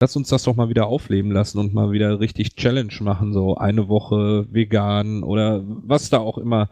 lass 0.00 0.16
uns 0.16 0.28
das 0.28 0.42
doch 0.42 0.56
mal 0.56 0.68
wieder 0.68 0.86
aufleben 0.86 1.30
lassen 1.30 1.58
und 1.58 1.72
mal 1.72 1.92
wieder 1.92 2.20
richtig 2.20 2.56
Challenge 2.56 2.92
machen, 3.00 3.32
so 3.32 3.56
eine 3.56 3.88
Woche 3.88 4.46
vegan 4.52 5.22
oder 5.22 5.62
was 5.64 6.10
da 6.10 6.18
auch 6.18 6.38
immer 6.38 6.68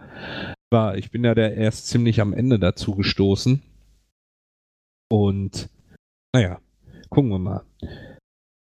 war. 0.71 0.97
Ich 0.97 1.11
bin 1.11 1.25
ja 1.25 1.35
der 1.35 1.55
erst 1.55 1.87
ziemlich 1.89 2.21
am 2.21 2.33
Ende 2.33 2.59
dazu 2.59 2.95
gestoßen. 2.95 3.63
Und 5.11 5.69
naja, 6.35 6.61
gucken 7.13 7.31
wir 7.31 7.39
mal. 7.39 7.65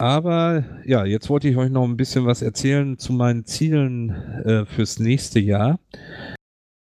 Aber 0.01 0.65
ja, 0.85 1.05
jetzt 1.05 1.29
wollte 1.29 1.49
ich 1.49 1.57
euch 1.57 1.71
noch 1.71 1.83
ein 1.83 1.97
bisschen 1.97 2.25
was 2.25 2.41
erzählen 2.41 2.99
zu 2.99 3.13
meinen 3.13 3.45
Zielen 3.45 4.11
äh, 4.45 4.65
fürs 4.65 5.01
nächste 5.01 5.41
Jahr. 5.41 5.81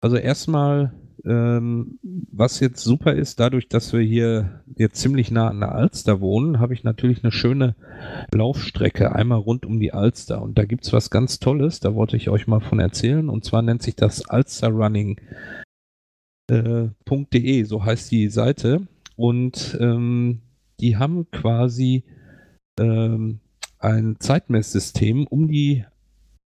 Also 0.02 0.16
erstmal 0.16 0.92
ähm, 1.24 1.98
was 2.02 2.60
jetzt 2.60 2.84
super 2.84 3.14
ist, 3.14 3.40
dadurch, 3.40 3.68
dass 3.68 3.92
wir 3.94 4.00
hier 4.00 4.62
jetzt 4.76 5.00
ziemlich 5.00 5.30
nah 5.30 5.48
an 5.48 5.60
der 5.60 5.74
Alster 5.74 6.20
wohnen, 6.20 6.60
habe 6.60 6.74
ich 6.74 6.84
natürlich 6.84 7.24
eine 7.24 7.32
schöne 7.32 7.74
Laufstrecke 8.32 9.14
einmal 9.14 9.38
rund 9.38 9.64
um 9.64 9.80
die 9.80 9.92
Alster. 9.92 10.42
Und 10.42 10.58
da 10.58 10.66
gibt 10.66 10.84
es 10.84 10.92
was 10.92 11.08
ganz 11.08 11.38
Tolles, 11.38 11.80
da 11.80 11.94
wollte 11.94 12.16
ich 12.16 12.28
euch 12.28 12.46
mal 12.46 12.60
von 12.60 12.78
erzählen. 12.78 13.30
Und 13.30 13.44
zwar 13.44 13.62
nennt 13.62 13.82
sich 13.82 13.96
das 13.96 14.28
alsterrunning.de, 14.28 15.20
äh, 16.50 17.64
so 17.64 17.84
heißt 17.84 18.10
die 18.10 18.28
Seite. 18.28 18.86
Und 19.16 19.76
ähm, 19.80 20.42
die 20.80 20.96
haben 20.96 21.30
quasi 21.30 22.04
ähm, 22.78 23.40
ein 23.78 24.16
Zeitmesssystem 24.18 25.26
um 25.26 25.48
die 25.48 25.84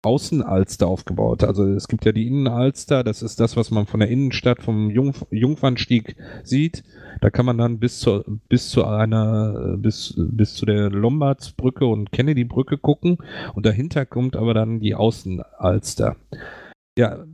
Außenalster 0.05 0.89
aufgebaut. 0.89 1.45
Also 1.45 1.65
es 1.69 1.87
gibt 1.87 2.05
ja 2.05 2.12
die 2.12 2.27
Innenalster, 2.27 3.05
das 3.05 3.23
ist 3.23 3.39
das, 3.39 3.57
was 3.57 3.71
man 3.71 3.87
von 3.87 4.01
der 4.01 4.09
Innenstadt 4.09 4.61
vom 4.61 4.91
Jungf 4.91 5.25
Jungfernstieg 5.31 6.17
sieht. 6.43 6.83
Da 7.21 7.31
kann 7.31 7.47
man 7.47 7.57
dann 7.57 7.79
bis 7.79 8.01
zur 8.01 8.25
bis 8.49 8.69
zu 8.71 8.85
einer 8.85 9.77
bis 9.79 10.15
bis 10.17 10.55
zu 10.55 10.67
der 10.67 10.91
Lombardsbrücke 10.91 11.87
und 11.87 12.11
Kennedy-Brücke 12.11 12.79
gucken 12.79 13.19
und 13.55 13.65
dahinter 13.65 14.05
kommt 14.05 14.35
aber 14.35 14.55
dann 14.55 14.81
die 14.81 14.97
Außenalster. 14.97 16.17
Ja, 16.99 17.25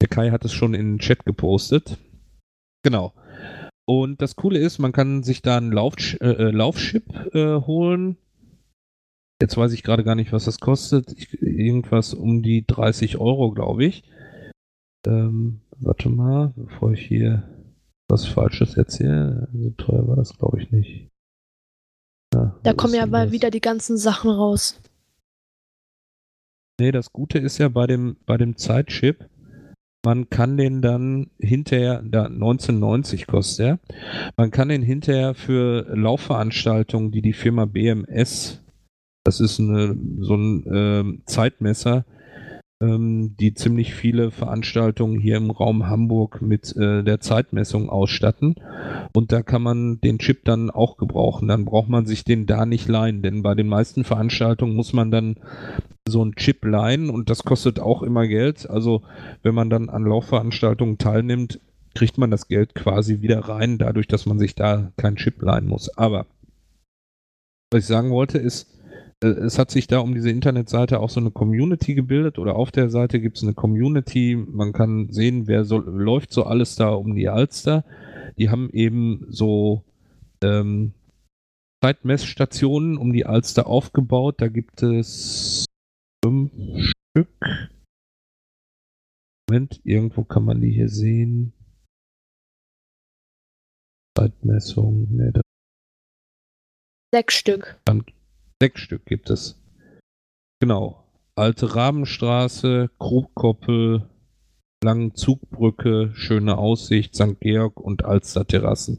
der 0.00 0.08
Kai 0.08 0.30
hat 0.30 0.44
es 0.44 0.52
schon 0.52 0.74
in 0.74 0.94
den 0.94 0.98
Chat 0.98 1.24
gepostet. 1.24 1.96
Genau. 2.82 3.12
Und 3.90 4.22
das 4.22 4.36
Coole 4.36 4.58
ist, 4.58 4.78
man 4.78 4.92
kann 4.92 5.24
sich 5.24 5.42
da 5.42 5.56
ein 5.56 5.72
Lauf, 5.72 5.96
äh, 6.20 6.26
äh 6.26 6.50
Laufchip 6.50 7.34
äh, 7.34 7.60
holen 7.60 8.16
Jetzt 9.40 9.56
weiß 9.56 9.72
ich 9.72 9.82
gerade 9.82 10.04
gar 10.04 10.14
nicht, 10.14 10.32
was 10.32 10.44
das 10.44 10.60
kostet. 10.60 11.12
Ich, 11.16 11.40
irgendwas 11.40 12.12
um 12.12 12.42
die 12.42 12.66
30 12.66 13.18
Euro, 13.18 13.52
glaube 13.52 13.86
ich. 13.86 14.04
Ähm, 15.06 15.62
warte 15.78 16.10
mal, 16.10 16.52
bevor 16.56 16.92
ich 16.92 17.06
hier 17.06 17.48
was 18.08 18.26
Falsches 18.26 18.76
erzähle. 18.76 19.48
So 19.54 19.70
teuer 19.70 20.06
war 20.06 20.16
das, 20.16 20.36
glaube 20.36 20.60
ich, 20.60 20.70
nicht. 20.70 21.08
Ja, 22.34 22.54
da 22.62 22.74
kommen 22.74 22.94
ja 22.94 23.06
mal 23.06 23.32
wieder 23.32 23.50
die 23.50 23.62
ganzen 23.62 23.96
Sachen 23.96 24.30
raus. 24.30 24.78
Nee, 26.78 26.92
das 26.92 27.12
Gute 27.12 27.38
ist 27.38 27.58
ja 27.58 27.68
bei 27.68 27.86
dem, 27.86 28.16
bei 28.26 28.36
dem 28.36 28.56
Zeitchip, 28.56 29.28
man 30.04 30.30
kann 30.30 30.56
den 30.56 30.82
dann 30.82 31.30
hinterher, 31.38 32.02
da 32.02 32.24
1990 32.24 33.26
kostet 33.26 33.66
er, 33.66 33.78
man 34.36 34.50
kann 34.50 34.68
den 34.68 34.82
hinterher 34.82 35.34
für 35.34 35.86
Laufveranstaltungen, 35.94 37.10
die 37.10 37.22
die 37.22 37.32
Firma 37.32 37.66
BMS 37.66 38.60
das 39.24 39.40
ist 39.40 39.60
eine, 39.60 39.96
so 40.20 40.34
ein 40.34 40.66
äh, 40.66 41.24
Zeitmesser, 41.26 42.04
ähm, 42.80 43.36
die 43.38 43.54
ziemlich 43.54 43.94
viele 43.94 44.30
Veranstaltungen 44.30 45.20
hier 45.20 45.36
im 45.36 45.50
Raum 45.50 45.86
Hamburg 45.86 46.40
mit 46.40 46.74
äh, 46.76 47.02
der 47.02 47.20
Zeitmessung 47.20 47.90
ausstatten. 47.90 48.54
Und 49.12 49.32
da 49.32 49.42
kann 49.42 49.62
man 49.62 50.00
den 50.00 50.18
Chip 50.18 50.44
dann 50.44 50.70
auch 50.70 50.96
gebrauchen. 50.96 51.48
Dann 51.48 51.64
braucht 51.64 51.88
man 51.88 52.06
sich 52.06 52.24
den 52.24 52.46
da 52.46 52.64
nicht 52.66 52.88
leihen, 52.88 53.22
denn 53.22 53.42
bei 53.42 53.54
den 53.54 53.68
meisten 53.68 54.04
Veranstaltungen 54.04 54.74
muss 54.74 54.92
man 54.92 55.10
dann 55.10 55.36
so 56.08 56.22
einen 56.22 56.34
Chip 56.34 56.64
leihen 56.64 57.10
und 57.10 57.30
das 57.30 57.44
kostet 57.44 57.78
auch 57.78 58.02
immer 58.02 58.26
Geld. 58.26 58.68
Also 58.68 59.02
wenn 59.42 59.54
man 59.54 59.70
dann 59.70 59.90
an 59.90 60.04
Laufveranstaltungen 60.04 60.98
teilnimmt, 60.98 61.60
kriegt 61.94 62.18
man 62.18 62.30
das 62.30 62.48
Geld 62.48 62.74
quasi 62.74 63.20
wieder 63.20 63.40
rein, 63.40 63.78
dadurch, 63.78 64.06
dass 64.06 64.26
man 64.26 64.38
sich 64.38 64.54
da 64.54 64.92
keinen 64.96 65.16
Chip 65.16 65.42
leihen 65.42 65.66
muss. 65.66 65.96
Aber 65.98 66.26
was 67.70 67.82
ich 67.82 67.86
sagen 67.86 68.10
wollte, 68.10 68.38
ist, 68.38 68.79
es 69.20 69.58
hat 69.58 69.70
sich 69.70 69.86
da 69.86 69.98
um 69.98 70.14
diese 70.14 70.30
Internetseite 70.30 71.00
auch 71.00 71.10
so 71.10 71.20
eine 71.20 71.30
Community 71.30 71.94
gebildet 71.94 72.38
oder 72.38 72.56
auf 72.56 72.70
der 72.70 72.88
Seite 72.88 73.20
gibt 73.20 73.36
es 73.36 73.42
eine 73.42 73.54
Community. 73.54 74.34
Man 74.36 74.72
kann 74.72 75.12
sehen, 75.12 75.46
wer 75.46 75.64
so 75.64 75.78
läuft 75.78 76.32
so 76.32 76.44
alles 76.44 76.76
da 76.76 76.90
um 76.90 77.14
die 77.14 77.28
Alster. 77.28 77.84
Die 78.38 78.48
haben 78.48 78.70
eben 78.70 79.26
so 79.28 79.84
ähm, 80.42 80.94
Zeitmessstationen 81.84 82.96
um 82.96 83.12
die 83.12 83.26
Alster 83.26 83.66
aufgebaut. 83.66 84.36
Da 84.40 84.48
gibt 84.48 84.82
es 84.82 85.66
fünf 86.24 86.52
Stück. 86.78 87.70
Moment, 89.48 89.80
irgendwo 89.84 90.24
kann 90.24 90.44
man 90.44 90.60
die 90.60 90.70
hier 90.70 90.88
sehen. 90.88 91.52
Zeitmessung, 94.16 95.08
ne, 95.14 95.32
Sechs 97.12 97.34
Stück. 97.34 97.80
Dann 97.84 98.04
Sechs 98.62 98.82
Stück 98.82 99.06
gibt 99.06 99.30
es. 99.30 99.58
Genau. 100.60 101.04
Alte 101.34 101.74
Rabenstraße, 101.74 102.90
Krugkoppel, 102.98 104.10
Langen 104.84 105.14
Zugbrücke, 105.14 106.10
Schöne 106.14 106.58
Aussicht, 106.58 107.14
St. 107.14 107.40
Georg 107.40 107.80
und 107.80 108.04
Alster 108.04 108.46
Terrassen. 108.46 108.98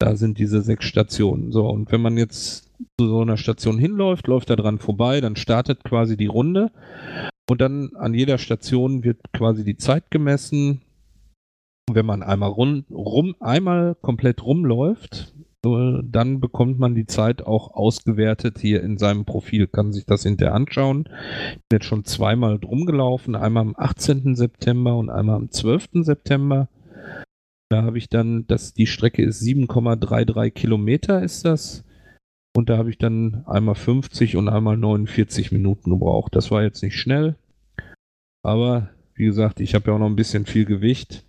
Da 0.00 0.16
sind 0.16 0.38
diese 0.38 0.62
sechs 0.62 0.84
Stationen. 0.84 1.52
So, 1.52 1.68
und 1.68 1.92
wenn 1.92 2.02
man 2.02 2.18
jetzt 2.18 2.72
zu 2.98 3.06
so 3.06 3.20
einer 3.20 3.36
Station 3.36 3.78
hinläuft, 3.78 4.26
läuft 4.26 4.50
da 4.50 4.56
dran 4.56 4.78
vorbei, 4.78 5.20
dann 5.20 5.36
startet 5.36 5.84
quasi 5.84 6.16
die 6.16 6.26
Runde. 6.26 6.72
Und 7.48 7.60
dann 7.60 7.94
an 7.94 8.14
jeder 8.14 8.38
Station 8.38 9.04
wird 9.04 9.32
quasi 9.32 9.64
die 9.64 9.76
Zeit 9.76 10.10
gemessen. 10.10 10.82
Wenn 11.90 12.06
man 12.06 12.24
einmal 12.24 12.50
rum 12.50 13.36
einmal 13.38 13.94
komplett 13.94 14.44
rumläuft, 14.44 15.35
dann 16.02 16.40
bekommt 16.40 16.78
man 16.78 16.94
die 16.94 17.06
Zeit 17.06 17.42
auch 17.42 17.72
ausgewertet 17.74 18.58
hier 18.58 18.82
in 18.82 18.98
seinem 18.98 19.24
Profil, 19.24 19.66
kann 19.66 19.92
sich 19.92 20.06
das 20.06 20.22
hinterher 20.22 20.54
anschauen. 20.54 21.08
Ich 21.52 21.68
bin 21.68 21.78
jetzt 21.78 21.86
schon 21.86 22.04
zweimal 22.04 22.58
drum 22.58 22.86
gelaufen, 22.86 23.34
einmal 23.34 23.62
am 23.62 23.74
18. 23.76 24.34
September 24.34 24.96
und 24.96 25.10
einmal 25.10 25.36
am 25.36 25.50
12. 25.50 26.04
September. 26.04 26.68
Da 27.68 27.82
habe 27.82 27.98
ich 27.98 28.08
dann, 28.08 28.46
das, 28.46 28.74
die 28.74 28.86
Strecke 28.86 29.22
ist 29.22 29.42
7,33 29.42 30.50
Kilometer 30.50 31.22
ist 31.22 31.44
das. 31.44 31.84
Und 32.56 32.70
da 32.70 32.78
habe 32.78 32.90
ich 32.90 32.98
dann 32.98 33.44
einmal 33.46 33.74
50 33.74 34.36
und 34.36 34.48
einmal 34.48 34.76
49 34.76 35.52
Minuten 35.52 35.90
gebraucht. 35.90 36.34
Das 36.34 36.50
war 36.50 36.62
jetzt 36.62 36.82
nicht 36.82 36.96
schnell. 36.96 37.36
Aber 38.42 38.90
wie 39.14 39.24
gesagt, 39.24 39.60
ich 39.60 39.74
habe 39.74 39.88
ja 39.88 39.94
auch 39.94 39.98
noch 39.98 40.06
ein 40.06 40.16
bisschen 40.16 40.46
viel 40.46 40.64
Gewicht. 40.64 41.24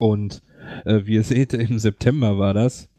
Und 0.00 0.42
äh, 0.84 1.02
wie 1.04 1.14
ihr 1.14 1.22
seht, 1.22 1.52
im 1.54 1.78
September 1.78 2.38
war 2.38 2.54
das. 2.54 2.91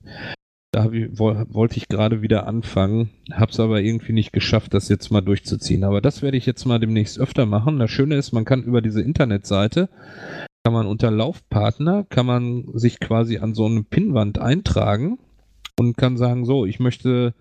Da 0.72 0.92
ich, 0.92 1.20
wollte 1.20 1.78
ich 1.78 1.88
gerade 1.88 2.24
wieder 2.24 2.48
anfangen, 2.48 3.12
habe 3.32 3.52
es 3.52 3.60
aber 3.60 3.82
irgendwie 3.82 4.14
nicht 4.14 4.34
geschafft, 4.34 4.74
das 4.74 4.90
jetzt 4.90 5.12
mal 5.12 5.22
durchzuziehen. 5.22 5.84
Aber 5.84 6.02
das 6.02 6.24
werde 6.24 6.38
ich 6.38 6.48
jetzt 6.48 6.66
mal 6.66 6.80
demnächst 6.80 7.20
öfter 7.20 7.46
machen. 7.46 7.78
Das 7.78 7.92
Schöne 7.92 8.16
ist, 8.16 8.32
man 8.32 8.44
kann 8.44 8.64
über 8.64 8.82
diese 8.82 9.02
Internetseite, 9.02 9.90
kann 10.64 10.74
man 10.74 10.88
unter 10.88 11.12
Laufpartner, 11.12 12.06
kann 12.10 12.26
man 12.26 12.66
sich 12.74 13.00
quasi 13.00 13.38
an 13.38 13.54
so 13.54 13.66
eine 13.66 13.84
Pinnwand 13.84 14.40
eintragen 14.40 15.20
und 15.78 15.96
kann 15.96 16.18
sagen, 16.18 16.46
so, 16.46 16.66
ich 16.66 16.80
möchte 16.80 17.36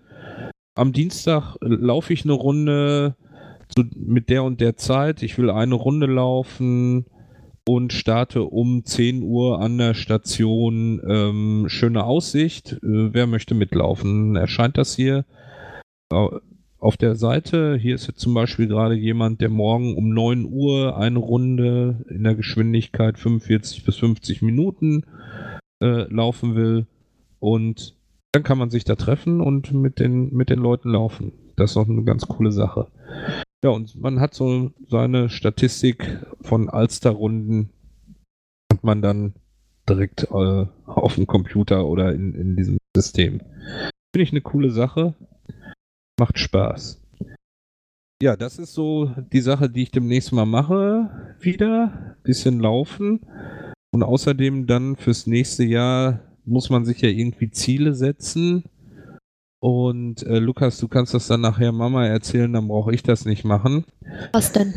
am 0.75 0.93
Dienstag 0.93 1.55
laufe 1.61 2.13
ich 2.13 2.25
eine 2.25 2.33
Runde 2.33 3.15
zu, 3.69 3.83
mit 3.95 4.29
der 4.29 4.43
und 4.43 4.61
der 4.61 4.77
Zeit, 4.77 5.23
ich 5.23 5.37
will 5.37 5.49
eine 5.49 5.75
Runde 5.75 6.07
laufen 6.07 7.05
und 7.67 7.93
starte 7.93 8.43
um 8.43 8.83
10 8.85 9.23
Uhr 9.23 9.59
an 9.59 9.77
der 9.77 9.93
Station 9.93 11.01
ähm, 11.07 11.65
Schöne 11.67 12.03
Aussicht. 12.03 12.73
Äh, 12.73 13.13
wer 13.13 13.27
möchte 13.27 13.55
mitlaufen? 13.55 14.35
Erscheint 14.35 14.77
das 14.77 14.95
hier 14.95 15.25
auf 16.83 16.97
der 16.97 17.15
Seite. 17.15 17.77
Hier 17.77 17.95
ist 17.95 18.07
jetzt 18.07 18.19
zum 18.19 18.33
Beispiel 18.33 18.67
gerade 18.67 18.93
jemand, 18.93 19.41
der 19.41 19.49
morgen 19.49 19.95
um 19.95 20.09
9 20.09 20.45
Uhr 20.45 20.97
eine 20.97 21.19
Runde 21.19 22.05
in 22.09 22.23
der 22.23 22.35
Geschwindigkeit 22.35 23.17
45 23.17 23.85
bis 23.85 23.97
50 23.97 24.41
Minuten 24.41 25.05
äh, 25.81 26.03
laufen 26.13 26.55
will. 26.55 26.85
Und 27.39 27.95
dann 28.33 28.43
kann 28.43 28.57
man 28.57 28.69
sich 28.69 28.83
da 28.83 28.95
treffen 28.95 29.39
und 29.39 29.71
mit 29.73 29.99
den, 29.99 30.33
mit 30.33 30.49
den 30.49 30.59
Leuten 30.59 30.89
laufen. 30.89 31.31
Das 31.55 31.71
ist 31.71 31.77
auch 31.77 31.87
eine 31.87 32.03
ganz 32.03 32.27
coole 32.27 32.51
Sache. 32.51 32.87
Ja, 33.63 33.69
und 33.69 33.95
man 33.95 34.19
hat 34.19 34.33
so 34.33 34.71
seine 34.89 35.29
Statistik 35.29 36.19
von 36.41 36.69
Alster-Runden 36.69 37.69
hat 38.71 38.83
man 38.83 39.01
dann 39.01 39.33
direkt 39.87 40.23
äh, 40.23 40.65
auf 40.85 41.15
dem 41.15 41.27
Computer 41.27 41.85
oder 41.85 42.13
in, 42.13 42.33
in 42.33 42.57
diesem 42.57 42.77
System. 42.95 43.39
Finde 43.39 44.23
ich 44.23 44.31
eine 44.31 44.41
coole 44.41 44.69
Sache. 44.69 45.13
Macht 46.19 46.39
Spaß. 46.39 47.01
Ja, 48.21 48.35
das 48.35 48.59
ist 48.59 48.73
so 48.73 49.11
die 49.31 49.41
Sache, 49.41 49.69
die 49.69 49.83
ich 49.83 49.91
demnächst 49.91 50.33
mal 50.33 50.45
mache. 50.45 51.35
Wieder. 51.39 52.17
Bisschen 52.23 52.59
laufen. 52.59 53.21
Und 53.93 54.03
außerdem 54.03 54.67
dann 54.67 54.97
fürs 54.97 55.25
nächste 55.25 55.63
Jahr 55.63 56.19
muss 56.45 56.69
man 56.69 56.83
sich 56.83 56.99
ja 57.01 57.09
irgendwie 57.09 57.49
Ziele 57.51 57.95
setzen. 57.95 58.65
Und 59.63 60.23
äh, 60.23 60.39
Lukas, 60.39 60.77
du 60.77 60.89
kannst 60.89 61.13
das 61.13 61.27
dann 61.27 61.39
nachher 61.39 61.71
Mama 61.71 62.05
erzählen, 62.05 62.51
dann 62.51 62.67
brauche 62.67 62.93
ich 62.93 63.01
das 63.01 63.23
nicht 63.23 63.45
machen. 63.45 63.85
Was 64.33 64.51
denn? 64.51 64.73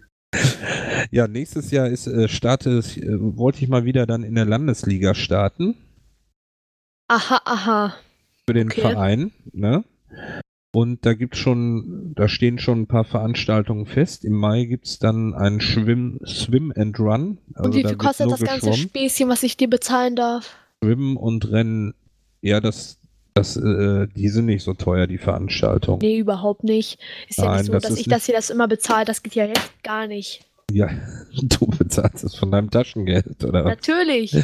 ja, 1.10 1.26
nächstes 1.26 1.72
Jahr 1.72 1.88
ist 1.88 2.06
äh, 2.06 2.28
starte, 2.28 2.78
äh, 2.78 3.18
wollte 3.18 3.60
ich 3.60 3.68
mal 3.68 3.84
wieder 3.84 4.06
dann 4.06 4.22
in 4.22 4.36
der 4.36 4.44
Landesliga 4.44 5.16
starten. 5.16 5.74
Aha, 7.08 7.40
aha. 7.44 7.94
Für 8.46 8.54
den 8.54 8.68
okay. 8.68 8.82
Verein, 8.82 9.32
ne? 9.52 9.82
Und 10.72 11.04
da 11.04 11.14
gibt 11.14 11.34
schon, 11.34 12.12
da 12.14 12.28
stehen 12.28 12.60
schon 12.60 12.82
ein 12.82 12.86
paar 12.86 13.04
Veranstaltungen 13.04 13.86
fest. 13.86 14.24
Im 14.24 14.34
Mai 14.34 14.66
gibt 14.66 14.86
es 14.86 15.00
dann 15.00 15.34
ein 15.34 15.60
Schwimm, 15.60 16.20
Swim 16.24 16.72
and 16.76 17.00
Run. 17.00 17.38
Also 17.52 17.70
und 17.70 17.74
wie 17.74 17.82
viel 17.82 17.96
kostet 17.96 18.30
das 18.30 18.42
ganze 18.42 18.74
Späßchen, 18.74 19.28
was 19.28 19.42
ich 19.42 19.56
dir 19.56 19.68
bezahlen 19.68 20.14
darf? 20.14 20.56
Schwimmen 20.84 21.16
und 21.16 21.50
Rennen, 21.50 21.94
ja, 22.42 22.60
das, 22.60 23.00
das, 23.38 23.56
äh, 23.56 24.08
die 24.08 24.28
sind 24.28 24.46
nicht 24.46 24.64
so 24.64 24.74
teuer, 24.74 25.06
die 25.06 25.18
Veranstaltung. 25.18 26.00
Nee, 26.00 26.18
überhaupt 26.18 26.64
nicht. 26.64 26.98
Ist 27.28 27.38
Nein, 27.38 27.48
ja 27.48 27.56
nicht 27.56 27.66
so, 27.66 27.72
das 27.72 27.82
dass 27.84 27.98
ich 27.98 28.08
das 28.08 28.26
hier 28.26 28.34
das 28.34 28.50
immer 28.50 28.66
bezahle. 28.66 29.04
Das 29.04 29.22
geht 29.22 29.34
ja 29.34 29.46
jetzt 29.46 29.82
gar 29.84 30.06
nicht. 30.08 30.44
Ja, 30.72 30.90
du 31.42 31.66
bezahlst 31.66 32.24
es 32.24 32.34
von 32.34 32.50
deinem 32.50 32.70
Taschengeld, 32.70 33.44
oder? 33.44 33.62
Natürlich. 33.64 34.36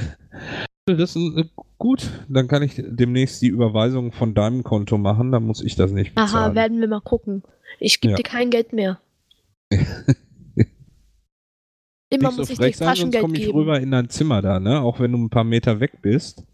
Das 0.86 1.16
ist 1.16 1.36
äh, 1.36 1.44
gut. 1.78 2.08
Dann 2.28 2.46
kann 2.46 2.62
ich 2.62 2.74
demnächst 2.76 3.42
die 3.42 3.48
Überweisung 3.48 4.12
von 4.12 4.34
deinem 4.34 4.62
Konto 4.62 4.96
machen. 4.96 5.32
Dann 5.32 5.44
muss 5.44 5.62
ich 5.62 5.76
das 5.76 5.90
nicht 5.90 6.14
bezahlen. 6.14 6.50
Aha, 6.50 6.54
werden 6.54 6.80
wir 6.80 6.88
mal 6.88 7.00
gucken. 7.00 7.42
Ich 7.80 8.00
gebe 8.00 8.12
ja. 8.12 8.16
dir 8.16 8.22
kein 8.22 8.50
Geld 8.50 8.72
mehr. 8.72 9.00
Immer 9.72 9.88
nicht 12.10 12.22
muss 12.22 12.36
so 12.36 12.42
ich 12.52 12.58
dir 12.58 12.70
Taschengeld 12.70 12.96
sonst 12.96 13.20
komme 13.20 13.36
ich 13.36 13.46
geben. 13.46 13.58
rüber 13.58 13.80
in 13.80 13.90
dein 13.90 14.08
Zimmer 14.08 14.40
da, 14.40 14.60
ne? 14.60 14.80
Auch 14.80 15.00
wenn 15.00 15.10
du 15.12 15.18
ein 15.18 15.30
paar 15.30 15.44
Meter 15.44 15.80
weg 15.80 16.00
bist. 16.00 16.44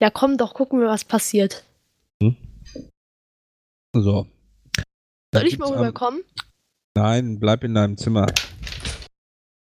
Ja, 0.00 0.10
komm 0.10 0.36
doch, 0.36 0.52
gucken 0.52 0.80
wir, 0.80 0.88
was 0.88 1.04
passiert. 1.04 1.64
Hm? 2.22 2.36
So. 3.94 4.26
Soll 5.34 5.46
ich 5.46 5.58
mal 5.58 5.72
rüberkommen? 5.72 6.22
Nein, 6.94 7.38
bleib 7.38 7.64
in 7.64 7.74
deinem 7.74 7.96
Zimmer. 7.96 8.26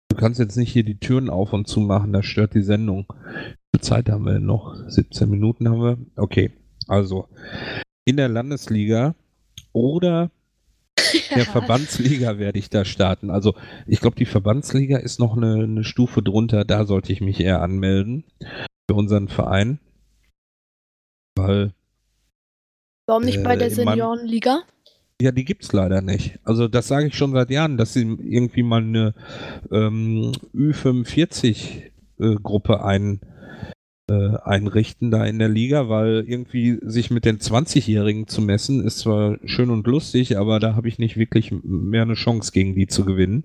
Du 0.09 0.17
kannst 0.17 0.41
jetzt 0.41 0.57
nicht 0.57 0.73
hier 0.73 0.85
die 0.85 0.99
Türen 0.99 1.31
auf 1.31 1.53
und 1.53 1.69
zu 1.69 1.81
machen, 1.81 2.13
das 2.13 2.27
stört 2.27 2.55
die 2.55 2.63
Sendung. 2.63 3.07
Wie 3.09 3.79
viel 3.79 3.81
Zeit 3.81 4.09
haben 4.09 4.27
wir 4.27 4.41
noch? 4.41 4.75
17 4.89 5.29
Minuten 5.29 5.69
haben 5.69 5.83
wir. 5.83 5.99
Okay, 6.17 6.53
also 6.89 7.29
in 8.05 8.17
der 8.17 8.29
Landesliga 8.29 9.15
oder 9.73 10.31
der 11.35 11.45
Verbandsliga 11.45 12.39
werde 12.39 12.59
ich 12.59 12.71
da 12.71 12.85
starten. 12.85 13.31
Also 13.31 13.55
ich 13.87 14.01
glaube, 14.01 14.17
die 14.17 14.27
Verbandsliga 14.27 14.99
ist 14.99 15.21
noch 15.21 15.37
eine, 15.37 15.63
eine 15.63 15.85
Stufe 15.85 16.23
drunter. 16.23 16.65
Da 16.65 16.87
sollte 16.87 17.13
ich 17.13 17.21
mich 17.21 17.39
eher 17.39 17.63
anmelden 17.63 18.25
für 18.89 18.97
unseren 18.97 19.29
Verein. 19.29 19.79
Weil. 21.39 21.73
Warum 23.07 23.25
nicht 23.25 23.39
äh, 23.39 23.43
bei 23.43 23.57
der 23.57 23.71
Seniorenliga? 23.71 24.65
Ja, 25.21 25.33
die 25.33 25.45
gibt 25.45 25.65
es 25.65 25.73
leider 25.73 26.01
nicht. 26.01 26.39
Also 26.45 26.69
das 26.69 26.87
sage 26.87 27.09
ich 27.09 27.17
schon 27.17 27.33
seit 27.33 27.51
Jahren, 27.51 27.77
dass 27.77 27.93
sie 27.93 28.03
irgendwie 28.03 28.63
mal 28.63 28.83
eine 28.83 29.15
ähm, 29.73 30.31
Ü45-Gruppe 30.55 32.75
äh, 32.75 32.77
ein, 32.77 33.21
äh, 34.09 34.37
einrichten 34.45 35.11
da 35.11 35.25
in 35.25 35.41
der 35.41 35.49
Liga, 35.49 35.89
weil 35.89 36.25
irgendwie 36.29 36.79
sich 36.83 37.11
mit 37.11 37.25
den 37.25 37.39
20-Jährigen 37.39 38.29
zu 38.29 38.43
messen, 38.43 38.85
ist 38.85 39.01
zwar 39.01 39.39
schön 39.45 39.71
und 39.71 39.89
lustig, 39.89 40.39
aber 40.39 40.61
da 40.61 40.77
habe 40.77 40.87
ich 40.87 41.01
nicht 41.01 41.17
wirklich 41.17 41.51
mehr 41.51 42.03
eine 42.03 42.15
Chance 42.15 42.53
gegen 42.53 42.77
die 42.77 42.87
zu 42.87 43.05
gewinnen. 43.05 43.43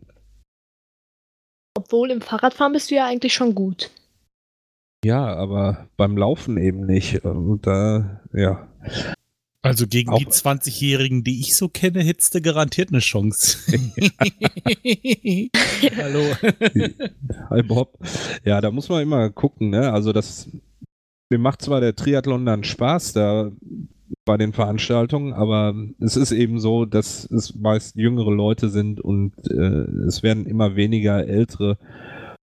Obwohl 1.76 2.12
im 2.12 2.22
Fahrradfahren 2.22 2.74
bist 2.74 2.92
du 2.92 2.96
ja 2.96 3.08
eigentlich 3.08 3.34
schon 3.34 3.56
gut. 3.56 3.90
Ja, 5.04 5.36
aber 5.36 5.90
beim 5.98 6.18
Laufen 6.18 6.58
eben 6.58 6.86
nicht. 6.86 7.26
Und 7.26 7.68
da, 7.68 8.22
ja. 8.34 8.68
Also 9.62 9.88
gegen 9.88 10.12
Auch 10.12 10.20
die 10.20 10.28
20-Jährigen, 10.28 11.24
die 11.24 11.40
ich 11.40 11.56
so 11.56 11.70
kenne, 11.70 12.02
hättest 12.02 12.36
du 12.36 12.42
garantiert 12.42 12.90
eine 12.90 13.00
Chance. 13.00 13.58
Hallo. 15.98 16.24
Hi 17.50 17.64
Bob. 17.64 17.98
Ja, 18.44 18.62
da 18.62 18.72
muss 18.72 18.90
man 18.90 19.02
immer 19.02 19.30
gucken, 19.30 19.70
ne? 19.70 19.92
Also 19.92 20.12
das 20.14 20.50
mir 21.34 21.40
macht 21.40 21.64
zwar 21.64 21.82
der 21.82 21.96
Triathlon 21.96 22.46
dann 22.46 22.64
Spaß 22.64 23.14
da 23.14 23.52
bei 24.24 24.38
den 24.38 24.54
Veranstaltungen, 24.54 25.34
aber 25.34 25.74
es 26.00 26.16
ist 26.16 26.32
eben 26.32 26.60
so, 26.60 26.86
dass 26.86 27.26
es 27.26 27.56
meist 27.56 27.96
jüngere 27.96 28.32
Leute 28.32 28.70
sind 28.70 29.02
und 29.02 29.34
äh, 29.50 29.82
es 30.08 30.22
werden 30.22 30.46
immer 30.46 30.76
weniger 30.76 31.26
ältere 31.26 31.80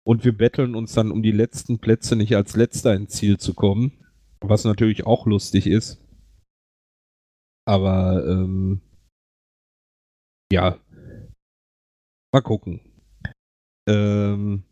und 0.09 0.25
wir 0.25 0.33
betteln 0.33 0.75
uns 0.75 0.95
dann 0.95 1.11
um 1.11 1.23
die 1.23 1.33
letzten 1.33 1.81
Plätze 1.81 2.17
nicht 2.17 2.35
als 2.35 2.57
letzter 2.57 2.95
ins 2.95 3.11
Ziel 3.11 3.37
zu 3.37 3.53
kommen, 3.53 3.93
was 4.41 4.65
natürlich 4.65 5.05
auch 5.05 5.27
lustig 5.27 5.67
ist. 5.67 6.01
Aber 7.67 8.27
ähm, 8.27 8.81
ja, 10.51 10.79
mal 12.33 12.41
gucken. 12.41 12.81
Ähm, 13.87 14.63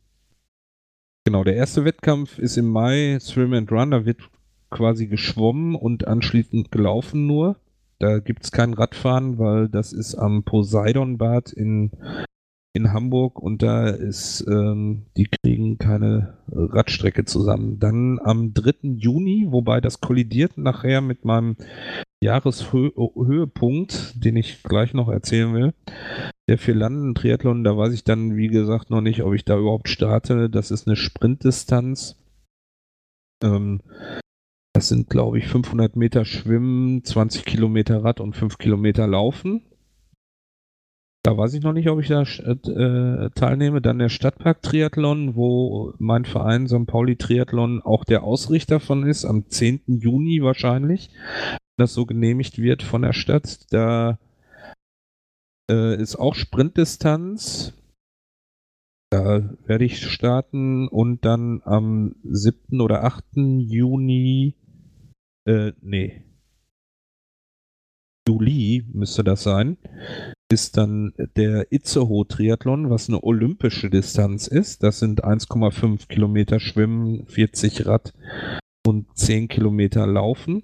genau, 1.27 1.45
der 1.45 1.57
erste 1.57 1.85
Wettkampf 1.85 2.39
ist 2.39 2.57
im 2.57 2.69
Mai, 2.69 3.19
Swim 3.21 3.53
and 3.53 3.71
Run, 3.71 3.91
da 3.91 4.07
wird 4.07 4.23
quasi 4.71 5.07
geschwommen 5.07 5.75
und 5.75 6.09
anschließend 6.09 6.73
gelaufen 6.73 7.27
nur. 7.27 7.61
Da 7.99 8.21
gibt 8.21 8.45
es 8.45 8.53
kein 8.53 8.73
Radfahren, 8.73 9.39
weil 9.39 9.69
das 9.69 9.93
ist 9.93 10.15
am 10.15 10.45
Poseidon-Bad 10.45 11.53
in 11.53 11.91
in 12.77 12.93
Hamburg 12.93 13.41
und 13.41 13.63
da 13.63 13.89
ist, 13.89 14.45
ähm, 14.49 15.07
die 15.17 15.27
kriegen 15.27 15.79
keine 15.79 16.37
Radstrecke 16.49 17.25
zusammen. 17.25 17.79
Dann 17.79 18.19
am 18.23 18.55
3. 18.55 18.97
Juni, 18.97 19.47
wobei 19.51 19.81
das 19.81 20.01
kollidiert 20.01 20.59
nachher 20.59 21.01
mit 21.01 21.25
meinem 21.25 21.57
Jahreshöhepunkt, 22.23 24.25
den 24.25 24.37
ich 24.37 24.63
gleich 24.63 24.95
noch 24.95 25.09
erzählen 25.09 25.55
will. 25.55 25.75
Der 26.49 26.59
für 26.59 26.73
Landen 26.73 27.15
Triathlon, 27.15 27.65
da 27.65 27.77
weiß 27.77 27.93
ich 27.93 28.05
dann, 28.05 28.37
wie 28.37 28.49
gesagt, 28.49 28.91
noch 28.91 29.01
nicht, 29.01 29.23
ob 29.23 29.35
ich 29.35 29.45
da 29.45 29.59
überhaupt 29.59 29.89
starte. 29.89 30.49
Das 30.49 30.71
ist 30.71 30.87
eine 30.87 30.97
Sprintdistanz. 30.97 32.17
Ähm, 33.43 33.81
das 34.75 34.89
sind, 34.89 35.09
glaube 35.09 35.39
ich, 35.39 35.47
500 35.47 35.97
Meter 35.97 36.25
Schwimmen, 36.25 37.03
20 37.03 37.45
Kilometer 37.45 38.05
Rad 38.05 38.21
und 38.21 38.37
5 38.37 38.59
Kilometer 38.59 39.07
Laufen. 39.07 39.63
Da 41.27 41.37
weiß 41.37 41.55
ich 41.55 41.63
noch 41.65 41.73
nicht, 41.73 41.89
ob 41.89 42.01
ich 42.01 42.07
da 42.07 42.23
äh, 42.23 43.31
teilnehme. 43.31 43.81
Dann 43.81 43.99
der 43.99 44.11
Stadtpark-Triathlon, 44.11 45.35
wo 45.35 45.93
mein 45.99 46.25
Verein 46.25 46.69
St. 46.69 46.87
Pauli 46.87 47.17
Triathlon 47.17 47.83
auch 47.83 48.05
der 48.05 48.23
Ausrichter 48.23 48.79
von 48.79 49.05
ist, 49.05 49.25
am 49.25 49.51
10. 49.51 49.81
Juni 49.87 50.41
wahrscheinlich, 50.41 51.11
das 51.79 51.95
so 51.95 52.07
genehmigt 52.07 52.59
wird 52.59 52.85
von 52.85 53.03
der 53.03 53.13
Stadt. 53.13 53.67
Da 53.73 54.21
äh, 55.69 56.01
ist 56.01 56.15
auch 56.15 56.37
Sprintdistanz. 56.37 57.73
Da 59.11 59.51
werde 59.67 59.85
ich 59.85 60.07
starten 60.07 60.87
und 60.87 61.25
dann 61.25 61.61
am 61.65 62.15
7. 62.23 62.81
oder 62.81 63.03
8. 63.03 63.25
Juni, 63.35 64.55
äh, 65.45 65.73
nee, 65.81 66.23
Juli 68.29 68.85
müsste 68.93 69.25
das 69.25 69.43
sein, 69.43 69.77
ist 70.51 70.77
dann 70.77 71.13
der 71.37 71.73
Itzehoe 71.73 72.27
Triathlon, 72.27 72.91
was 72.91 73.09
eine 73.09 73.23
olympische 73.23 73.91
Distanz 73.91 74.47
ist. 74.47 74.83
Das 74.83 75.01
sind 75.01 75.25
1,5 75.25 76.09
Kilometer 76.09 76.61
Schwimmen, 76.61 77.27
40 77.27 77.87
Rad 77.87 78.13
und 78.87 79.07
10 79.17 79.49
Kilometer 79.49 80.07
Laufen. 80.07 80.63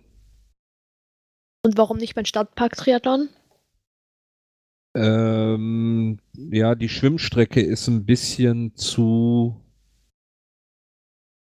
Und 1.64 1.76
warum 1.78 1.98
nicht 1.98 2.14
beim 2.14 2.24
Stadtpark 2.24 2.76
Triathlon? 2.76 3.28
Ähm, 4.94 6.18
ja, 6.34 6.74
die 6.74 6.88
Schwimmstrecke 6.88 7.60
ist 7.62 7.88
ein 7.88 8.04
bisschen 8.04 8.76
zu, 8.76 9.60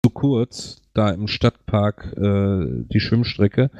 zu 0.04 0.10
kurz, 0.12 0.82
da 0.92 1.10
im 1.10 1.28
Stadtpark 1.28 2.14
äh, 2.16 2.84
die 2.88 3.00
Schwimmstrecke. 3.00 3.70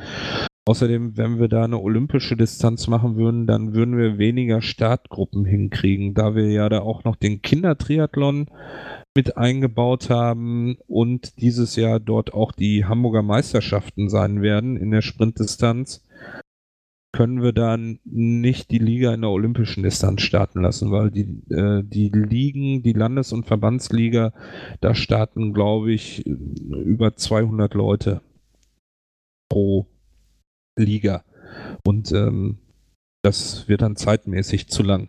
Außerdem, 0.68 1.16
wenn 1.16 1.40
wir 1.40 1.48
da 1.48 1.64
eine 1.64 1.81
olympische 1.81 2.37
Distanz 2.37 2.88
machen 2.88 3.16
würden, 3.16 3.46
dann 3.46 3.72
würden 3.72 3.96
wir 3.96 4.18
weniger 4.18 4.61
Startgruppen 4.61 5.46
hinkriegen, 5.46 6.12
da 6.12 6.35
wir 6.35 6.50
ja 6.50 6.68
da 6.68 6.81
auch 6.81 7.04
noch 7.04 7.16
den 7.16 7.40
Kindertriathlon 7.40 8.50
mit 9.16 9.38
eingebaut 9.38 10.11
haben 10.11 10.76
und 10.87 11.40
dieses 11.40 11.74
Jahr 11.76 12.00
dort 12.00 12.35
auch 12.35 12.52
die 12.52 12.85
Hamburger 12.85 13.22
Meisterschaften 13.22 14.11
sein 14.11 14.42
werden 14.42 14.76
in 14.76 14.90
der 14.90 15.00
Sprintdistanz, 15.00 16.07
können 17.12 17.40
wir 17.40 17.54
dann 17.54 17.98
nicht 18.04 18.70
die 18.70 18.76
Liga 18.76 19.14
in 19.14 19.22
der 19.22 19.31
olympischen 19.31 19.83
Distanz 19.83 20.20
starten 20.20 20.61
lassen, 20.61 20.90
weil 20.90 21.11
die, 21.11 21.44
äh, 21.48 21.83
die 21.83 22.11
Ligen, 22.11 22.83
die 22.83 22.92
Landes- 22.92 23.33
und 23.33 23.46
Verbandsliga, 23.46 24.35
da 24.83 24.94
starten, 24.94 25.54
glaube 25.54 25.94
ich, 25.94 26.26
über 26.26 27.16
200 27.16 27.72
Leute 27.72 28.20
pro 29.48 29.87
Liga. 30.79 31.25
Und 31.85 32.12
ähm, 32.12 32.59
das 33.23 33.69
wird 33.69 33.83
dann 33.83 33.97
zeitmäßig 33.97 34.69
zu 34.69 34.83
lang. 34.83 35.09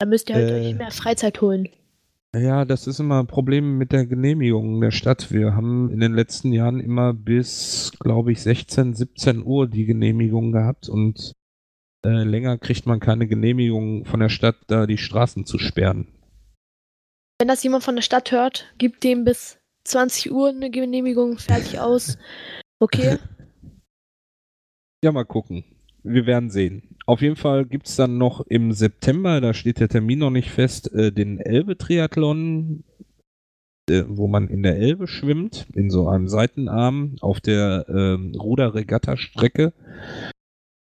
Da 0.00 0.06
müsst 0.06 0.28
ihr 0.30 0.36
halt 0.36 0.50
Äh. 0.50 0.68
euch 0.68 0.74
mehr 0.76 0.90
Freizeit 0.90 1.40
holen. 1.40 1.68
Ja, 2.36 2.64
das 2.64 2.86
ist 2.86 3.00
immer 3.00 3.20
ein 3.20 3.26
Problem 3.26 3.78
mit 3.78 3.90
der 3.90 4.06
Genehmigung 4.06 4.80
der 4.80 4.90
Stadt. 4.90 5.32
Wir 5.32 5.54
haben 5.54 5.90
in 5.90 6.00
den 6.00 6.12
letzten 6.14 6.52
Jahren 6.52 6.78
immer 6.78 7.14
bis, 7.14 7.92
glaube 7.98 8.32
ich, 8.32 8.42
16, 8.42 8.94
17 8.94 9.42
Uhr 9.44 9.66
die 9.66 9.86
Genehmigung 9.86 10.52
gehabt 10.52 10.88
und 10.90 11.32
äh, 12.04 12.22
länger 12.24 12.58
kriegt 12.58 12.86
man 12.86 13.00
keine 13.00 13.26
Genehmigung 13.26 14.04
von 14.04 14.20
der 14.20 14.28
Stadt, 14.28 14.56
da 14.66 14.86
die 14.86 14.98
Straßen 14.98 15.46
zu 15.46 15.58
sperren. 15.58 16.06
Wenn 17.40 17.48
das 17.48 17.62
jemand 17.62 17.82
von 17.82 17.96
der 17.96 18.02
Stadt 18.02 18.30
hört, 18.30 18.72
gibt 18.76 19.04
dem 19.04 19.24
bis 19.24 19.58
20 19.84 20.30
Uhr 20.30 20.50
eine 20.50 20.70
Genehmigung 20.70 21.38
fertig 21.38 21.80
aus. 21.80 22.18
Okay. 22.78 23.18
Ja, 25.04 25.12
mal 25.12 25.24
gucken. 25.24 25.64
Wir 26.02 26.26
werden 26.26 26.50
sehen. 26.50 26.96
Auf 27.06 27.22
jeden 27.22 27.36
Fall 27.36 27.64
gibt 27.64 27.86
es 27.86 27.96
dann 27.96 28.18
noch 28.18 28.40
im 28.40 28.72
September, 28.72 29.40
da 29.40 29.54
steht 29.54 29.78
der 29.78 29.88
Termin 29.88 30.18
noch 30.18 30.30
nicht 30.30 30.50
fest, 30.50 30.92
äh, 30.92 31.12
den 31.12 31.38
Elbe-Triathlon, 31.38 32.84
äh, 33.88 34.04
wo 34.08 34.26
man 34.26 34.48
in 34.48 34.62
der 34.62 34.76
Elbe 34.76 35.06
schwimmt, 35.06 35.66
in 35.74 35.90
so 35.90 36.08
einem 36.08 36.28
Seitenarm 36.28 37.16
auf 37.20 37.40
der 37.40 37.86
ähm, 37.88 38.32
Ruder-Regatta-Strecke 38.34 39.72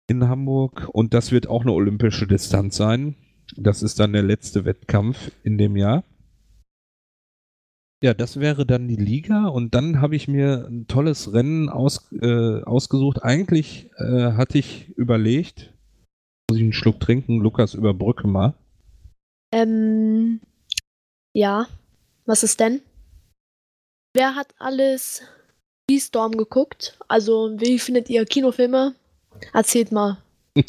in 0.08 0.28
Hamburg. 0.28 0.90
Und 0.92 1.14
das 1.14 1.32
wird 1.32 1.48
auch 1.48 1.62
eine 1.62 1.72
olympische 1.72 2.28
Distanz 2.28 2.76
sein. 2.76 3.16
Das 3.56 3.84
ist 3.84 4.00
dann 4.00 4.14
der 4.14 4.24
letzte 4.24 4.66
Wettkampf 4.66 5.32
in 5.44 5.58
dem 5.58 5.78
Jahr. 5.78 6.04
Ja, 8.04 8.14
das 8.14 8.42
wäre 8.42 8.66
dann 8.66 8.90
die 8.90 8.98
Liga 8.98 9.48
und 9.48 9.76
dann 9.76 10.02
habe 10.02 10.18
ich 10.18 10.28
mir 10.28 10.68
ein 10.68 10.88
tolles 10.88 11.32
Rennen 11.32 11.70
aus, 11.70 12.12
äh, 12.12 12.62
ausgesucht. 12.64 13.24
Eigentlich 13.24 13.90
äh, 13.96 14.34
hatte 14.34 14.58
ich 14.58 14.90
überlegt, 14.98 15.72
muss 16.50 16.58
ich 16.58 16.64
einen 16.64 16.74
Schluck 16.74 17.00
trinken, 17.00 17.40
Lukas 17.40 17.74
überbrücke 17.74 18.28
mal. 18.28 18.56
ähm, 19.54 20.42
ja. 21.34 21.68
Was 22.26 22.44
ist 22.44 22.60
denn? 22.60 22.82
Wer 24.14 24.36
hat 24.36 24.54
alles 24.58 25.22
Storm 25.90 26.34
geguckt? 26.34 27.00
Also, 27.08 27.56
wie 27.58 27.80
findet 27.80 28.10
ihr 28.10 28.26
Kinofilme? 28.26 28.96
Erzählt 29.54 29.94
mal. 29.94 30.18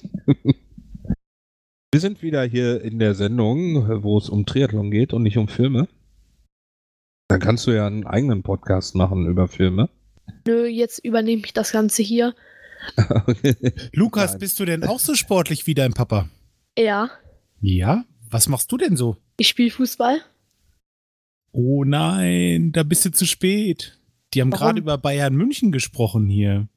Wir 1.92 2.00
sind 2.00 2.22
wieder 2.22 2.44
hier 2.44 2.80
in 2.82 2.98
der 3.00 3.14
Sendung, 3.14 4.02
wo 4.04 4.18
es 4.18 4.28
um 4.28 4.46
Triathlon 4.46 4.90
geht 4.90 5.12
und 5.12 5.22
nicht 5.22 5.38
um 5.38 5.48
Filme. 5.48 5.88
Dann 7.34 7.40
kannst 7.40 7.66
du 7.66 7.72
ja 7.72 7.84
einen 7.84 8.06
eigenen 8.06 8.44
Podcast 8.44 8.94
machen 8.94 9.26
über 9.26 9.48
Filme. 9.48 9.90
Nö, 10.46 10.66
jetzt 10.66 11.04
übernehme 11.04 11.42
ich 11.44 11.52
das 11.52 11.72
Ganze 11.72 12.00
hier. 12.00 12.32
Lukas, 13.92 14.30
Nein. 14.30 14.38
bist 14.38 14.60
du 14.60 14.64
denn 14.64 14.84
auch 14.84 15.00
so 15.00 15.16
sportlich 15.16 15.66
wie 15.66 15.74
dein 15.74 15.94
Papa? 15.94 16.28
Ja, 16.78 17.10
Ja? 17.60 18.04
Was 18.30 18.46
machst 18.48 18.70
du 18.70 18.76
denn 18.76 18.96
so? 18.96 19.16
ich 19.36 19.48
spiele 19.48 19.72
Fußball. 19.72 20.20
Oh 21.50 21.82
nein, 21.82 22.70
da 22.70 22.84
bist 22.84 23.04
du 23.04 23.10
zu 23.10 23.26
spät. 23.26 23.98
Die 24.32 24.40
haben 24.40 24.52
gerade 24.52 24.78
über 24.78 24.96
Bayern 24.96 25.34
München 25.34 25.72
gesprochen 25.72 26.28
hier. 26.28 26.68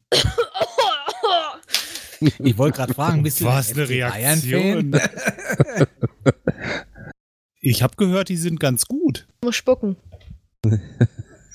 Ich 2.39 2.57
wollte 2.57 2.77
gerade 2.77 2.95
fragen, 2.95 3.21
bist 3.21 3.41
du 3.41 3.45
Was 3.45 3.73
eine 3.73 3.87
Reaktion. 3.87 4.99
Ich 7.59 7.83
habe 7.83 7.95
gehört, 7.97 8.29
die 8.29 8.37
sind 8.37 8.59
ganz 8.59 8.85
gut. 8.85 9.27
Ich 9.41 9.45
muss 9.45 9.55
spucken. 9.55 9.97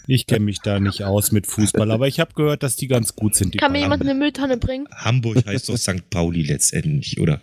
Ich 0.08 0.26
kenne 0.26 0.44
mich 0.44 0.58
da 0.58 0.80
nicht 0.80 1.04
aus 1.04 1.30
mit 1.30 1.46
Fußball, 1.46 1.88
aber 1.92 2.08
ich 2.08 2.18
habe 2.18 2.34
gehört, 2.34 2.64
dass 2.64 2.74
die 2.74 2.88
ganz 2.88 3.14
gut 3.14 3.36
sind. 3.36 3.54
Die 3.54 3.58
Kann 3.58 3.70
mir 3.70 3.78
jemand 3.78 4.02
eine 4.02 4.14
Mülltonne 4.14 4.56
bringen? 4.56 4.88
Hamburg 4.92 5.36
heißt 5.46 5.68
doch 5.68 5.76
St. 5.76 6.10
Pauli 6.10 6.42
letztendlich, 6.42 7.20
oder? 7.20 7.40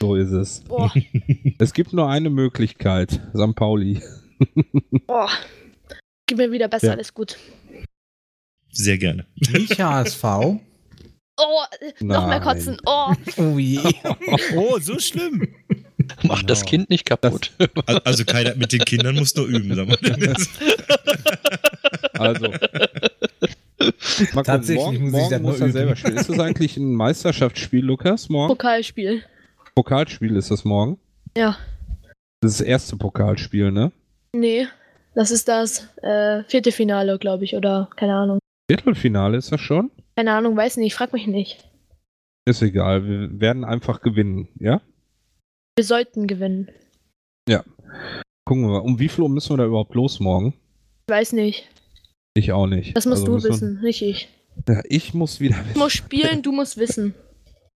so 0.00 0.14
ist 0.14 0.30
es. 0.30 0.60
Boah, 0.62 0.90
Es 1.58 1.74
gibt 1.74 1.92
nur 1.92 2.08
eine 2.08 2.30
Möglichkeit, 2.30 3.20
St. 3.36 3.54
Pauli. 3.54 4.00
boah. 5.06 5.28
Gib 6.26 6.38
mir 6.38 6.50
wieder 6.50 6.68
besser, 6.68 6.86
Ja. 6.86 6.92
alles 6.94 7.12
gut. 7.12 7.36
Sehr 8.72 8.96
gerne. 8.96 9.26
Nicht 9.52 9.78
HSV. 9.78 10.24
Oh, 10.24 10.60
noch 12.00 12.28
mehr 12.28 12.40
kotzen. 12.40 12.78
Oh, 12.86 13.12
Oh 13.36 13.58
je. 13.58 13.80
Oh, 14.56 14.78
so 14.80 14.98
schlimm. 14.98 15.46
Mach 16.22 16.42
das 16.42 16.60
Genau. 16.60 16.70
Kind 16.70 16.90
nicht 16.90 17.04
kaputt. 17.04 17.52
Al- 17.86 18.00
Also 18.04 18.24
keiner 18.24 18.54
mit 18.56 18.72
den 18.72 18.80
Kindern 18.80 19.16
muss 19.16 19.34
nur 19.34 19.46
üben. 19.46 19.74
Sag 19.74 19.88
mal. 19.88 19.98
Also. 22.18 22.48
Mal 24.34 24.42
Tatsächlich 24.42 24.84
morgen, 24.84 25.10
muss 25.10 25.14
ich 25.14 25.20
morgen 25.20 25.30
das 25.30 25.40
muss 25.40 25.58
nur 25.58 25.68
er 25.68 25.72
selber 25.72 25.96
spielen. 25.96 26.16
Ist 26.18 26.28
das 26.28 26.38
eigentlich 26.38 26.76
ein 26.76 26.92
Meisterschaftsspiel, 26.94 27.82
Lukas? 27.84 28.28
Morgen? 28.28 28.48
Pokalspiel. 28.48 29.22
Pokalspiel 29.74 30.36
ist 30.36 30.50
das 30.50 30.64
morgen. 30.66 30.98
Ja. 31.36 31.56
Das 32.42 32.52
ist 32.52 32.60
das 32.60 32.66
erste 32.66 32.96
Pokalspiel, 32.96 33.70
ne? 33.72 33.92
Nee, 34.34 34.66
das 35.14 35.30
ist 35.30 35.48
das 35.48 35.88
äh, 36.02 36.42
vierte 36.44 36.72
Finale, 36.72 37.18
glaube 37.18 37.44
ich, 37.44 37.54
oder 37.56 37.88
keine 37.96 38.14
Ahnung. 38.14 38.38
Viertelfinale 38.70 39.38
ist 39.38 39.50
das 39.50 39.60
schon? 39.60 39.90
Keine 40.16 40.32
Ahnung, 40.32 40.56
weiß 40.56 40.76
nicht, 40.76 40.94
frag 40.94 41.12
mich 41.14 41.26
nicht. 41.26 41.64
Ist 42.46 42.62
egal, 42.62 43.06
wir 43.06 43.40
werden 43.40 43.64
einfach 43.64 44.02
gewinnen, 44.02 44.48
ja? 44.58 44.80
Wir 45.80 45.84
sollten 45.86 46.26
gewinnen. 46.26 46.68
Gucken 48.44 48.64
wir 48.64 48.68
mal. 48.68 48.78
Um 48.80 48.98
wie 48.98 49.08
viel 49.08 49.22
Uhr 49.22 49.30
müssen 49.30 49.48
wir 49.48 49.56
da 49.56 49.64
überhaupt 49.64 49.94
los 49.94 50.20
morgen? 50.20 50.52
Ich 51.08 51.10
weiß 51.14 51.32
nicht. 51.32 51.66
Ich 52.34 52.52
auch 52.52 52.66
nicht. 52.66 52.94
Das 52.94 53.06
musst 53.06 53.22
Also 53.22 53.26
du 53.28 53.32
müssen 53.32 53.44
wir- 53.44 53.50
wissen, 53.54 53.80
nicht 53.80 54.02
ich. 54.02 54.28
Ja, 54.68 54.82
ich 54.90 55.14
muss 55.14 55.40
wieder 55.40 55.56
Ich 55.70 55.76
muss 55.78 55.94
spielen, 55.94 56.42
du 56.42 56.52
musst 56.52 56.76
wissen. 56.76 57.14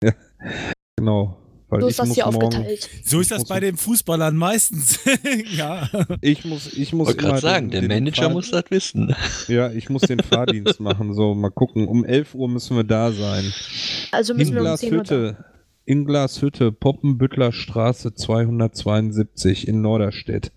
Genau. 0.97 1.39
weil 1.69 1.81
So 1.83 1.87
ich 1.87 1.91
ist 1.93 1.99
das 2.01 2.09
muss 2.09 2.15
hier 2.17 2.25
morgen, 2.27 2.45
aufgeteilt. 2.47 2.91
So 3.05 3.21
ist 3.21 3.31
das 3.31 3.45
bei 3.45 3.61
den 3.61 3.77
Fußballern 3.77 4.35
meistens. 4.37 4.99
ja. 5.57 5.89
ich 6.21 6.45
muss, 6.45 6.73
ich 6.73 6.93
muss 6.93 7.17
gerade 7.17 7.39
sagen, 7.41 7.71
den- 7.71 7.89
der 7.89 8.01
Manager 8.01 8.23
Fahr- 8.25 8.33
muss 8.33 8.51
das 8.51 8.65
wissen. 8.71 9.15
Ja, 9.47 9.71
ich 9.71 9.91
muss 9.91 10.03
den 10.03 10.19
Fahrdienst 10.19 10.81
machen. 10.81 11.15
So, 11.15 11.37
mal 11.37 11.51
gucken. 11.53 11.87
Um 11.87 12.05
11 12.05 12.35
Uhr 12.35 12.49
müssen 12.49 12.77
wir 12.77 12.83
da 12.85 13.13
sein. 13.13 13.45
Also 14.11 14.35
müssen 14.35 14.57
In 14.57 14.65
wir 14.65 14.73
um 14.73 14.77
10 14.77 14.93
Uhr 14.97 15.03
da. 15.05 15.45
Glashütte. 15.85 15.93
In 15.93 16.05
Glashütte, 16.05 16.73
Poppenbüttler 16.73 17.53
Straße 17.53 18.15
272 18.15 19.69
in 19.69 19.83
Norderstedt. 19.83 20.53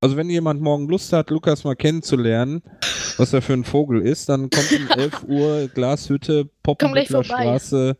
Also 0.00 0.16
wenn 0.16 0.30
jemand 0.30 0.60
morgen 0.60 0.88
Lust 0.88 1.12
hat, 1.12 1.30
Lukas 1.30 1.64
mal 1.64 1.76
kennenzulernen, 1.76 2.62
was 3.16 3.32
er 3.32 3.42
für 3.42 3.54
ein 3.54 3.64
Vogel 3.64 4.02
ist, 4.02 4.28
dann 4.28 4.50
kommt 4.50 4.72
um 4.72 4.88
11 4.98 5.24
Uhr 5.28 5.68
Glashütte, 5.68 6.48
Poppenbüttler. 6.62 7.24
Straße 7.24 7.96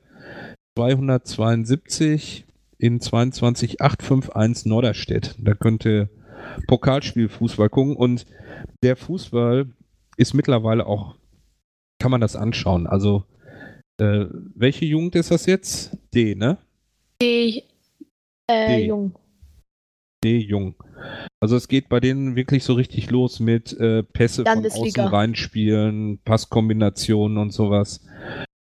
272 0.76 2.44
in 2.78 3.00
22851 3.00 4.66
Norderstedt. 4.66 5.34
Da 5.38 5.54
könnt 5.54 5.86
ihr 5.86 6.10
Pokalspiel 6.66 7.28
Fußball 7.28 7.70
gucken 7.70 7.96
und 7.96 8.26
der 8.82 8.96
Fußball 8.96 9.66
ist 10.16 10.34
mittlerweile 10.34 10.86
auch, 10.86 11.16
kann 11.98 12.10
man 12.10 12.20
das 12.20 12.36
anschauen. 12.36 12.86
Also 12.86 13.24
äh, 13.98 14.26
welche 14.54 14.84
Jugend 14.84 15.14
ist 15.14 15.30
das 15.30 15.46
jetzt? 15.46 15.96
D, 16.14 16.34
ne? 16.34 16.58
Die, 17.22 17.64
äh, 18.46 18.78
D. 18.78 18.86
Jung. 18.86 19.14
D, 20.22 20.38
Jung. 20.38 20.74
Also 21.40 21.56
es 21.56 21.68
geht 21.68 21.88
bei 21.88 22.00
denen 22.00 22.36
wirklich 22.36 22.64
so 22.64 22.74
richtig 22.74 23.10
los 23.10 23.40
mit 23.40 23.72
äh, 23.78 24.02
Pässe 24.02 24.44
von 24.44 24.66
außen 24.66 25.04
reinspielen, 25.04 26.20
Passkombinationen 26.24 27.38
und 27.38 27.52
sowas. 27.52 28.04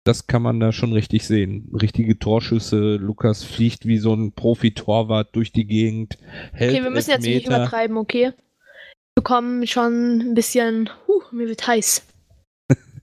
Das 0.03 0.27
kann 0.27 0.41
man 0.41 0.59
da 0.59 0.71
schon 0.71 0.93
richtig 0.93 1.25
sehen. 1.25 1.69
Richtige 1.73 2.17
Torschüsse. 2.17 2.95
Lukas 2.95 3.43
fliegt 3.43 3.85
wie 3.85 3.97
so 3.97 4.13
ein 4.13 4.31
Profi-Torwart 4.31 5.35
durch 5.35 5.51
die 5.51 5.65
Gegend. 5.65 6.17
Hält 6.53 6.73
Okay, 6.73 6.83
wir 6.83 6.91
müssen 6.91 7.09
jetzt 7.11 7.23
nicht 7.23 7.35
Elfmeter. 7.35 7.57
übertreiben, 7.57 7.97
okay? 7.97 8.31
Wir 9.15 9.23
kommen 9.23 9.67
schon 9.67 10.19
ein 10.19 10.33
bisschen. 10.33 10.89
Huh, 11.07 11.21
mir 11.31 11.47
wird 11.49 11.67
heiß. 11.67 12.05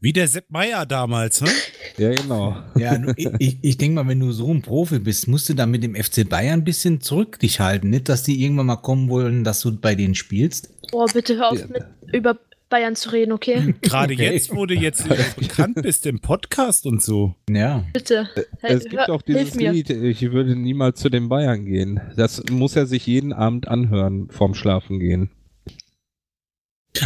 Wie 0.05 0.13
der 0.13 0.29
Sepp 0.29 0.51
Meier 0.51 0.85
damals, 0.85 1.41
ne? 1.41 1.49
Ja, 1.97 2.13
genau. 2.13 2.55
Ja, 2.77 3.01
ich, 3.39 3.57
ich, 3.63 3.79
denke 3.79 3.95
mal, 3.95 4.07
wenn 4.07 4.21
du 4.21 4.33
so 4.33 4.53
ein 4.53 4.61
Profi 4.61 4.99
bist, 4.99 5.29
musst 5.29 5.49
du 5.49 5.55
da 5.55 5.65
mit 5.65 5.83
dem 5.83 5.95
FC 5.95 6.29
Bayern 6.29 6.61
ein 6.61 6.65
bisschen 6.65 7.01
zurück 7.01 7.39
dich 7.39 7.59
halten. 7.59 7.89
Nicht, 7.89 8.11
dass 8.11 8.23
die 8.23 8.45
irgendwann 8.45 8.67
mal 8.67 8.77
kommen 8.77 9.09
wollen, 9.09 9.45
dass 9.45 9.63
du 9.63 9.75
bei 9.75 9.95
denen 9.95 10.15
spielst. 10.15 10.69
Oh, 10.93 11.07
bitte 11.11 11.39
hör 11.39 11.53
auf, 11.53 11.59
Ja. 11.59 11.67
mit, 11.69 11.85
über 12.13 12.39
Bayern 12.69 12.97
zu 12.97 13.13
reden, 13.13 13.33
okay? 13.33 13.75
Gerade 13.81 14.13
Okay. 14.13 14.31
jetzt, 14.31 14.55
wo 14.55 14.67
du 14.67 14.75
jetzt 14.75 15.07
äh, 15.11 15.25
bekannt 15.39 15.81
bist 15.81 16.05
im 16.05 16.21
Podcast 16.21 16.85
und 16.85 17.03
so. 17.03 17.35
Ja. 17.49 17.87
Bitte. 17.95 18.29
Es 18.61 18.85
gibt 18.85 19.09
auch 19.09 19.23
dieses. 19.23 19.55
Lied, 19.55 19.89
ich 19.89 20.21
würde 20.33 20.55
niemals 20.55 21.01
zu 21.01 21.09
den 21.09 21.31
Bayern 21.31 21.65
gehen. 21.65 22.03
Das 22.15 22.43
muss 22.51 22.77
er 22.77 22.85
sich 22.85 23.07
jeden 23.07 23.33
Abend 23.33 23.69
anhören 23.69 24.29
vorm 24.29 24.53
Schlafen 24.53 25.01
gehen. 25.01 25.31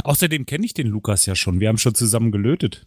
Außerdem 0.04 0.46
kenne 0.46 0.64
ich 0.66 0.74
den 0.74 0.86
Lukas 0.88 1.26
ja 1.26 1.34
schon. 1.34 1.60
Wir 1.60 1.68
haben 1.68 1.78
schon 1.78 1.94
zusammen 1.94 2.32
gelötet. 2.32 2.86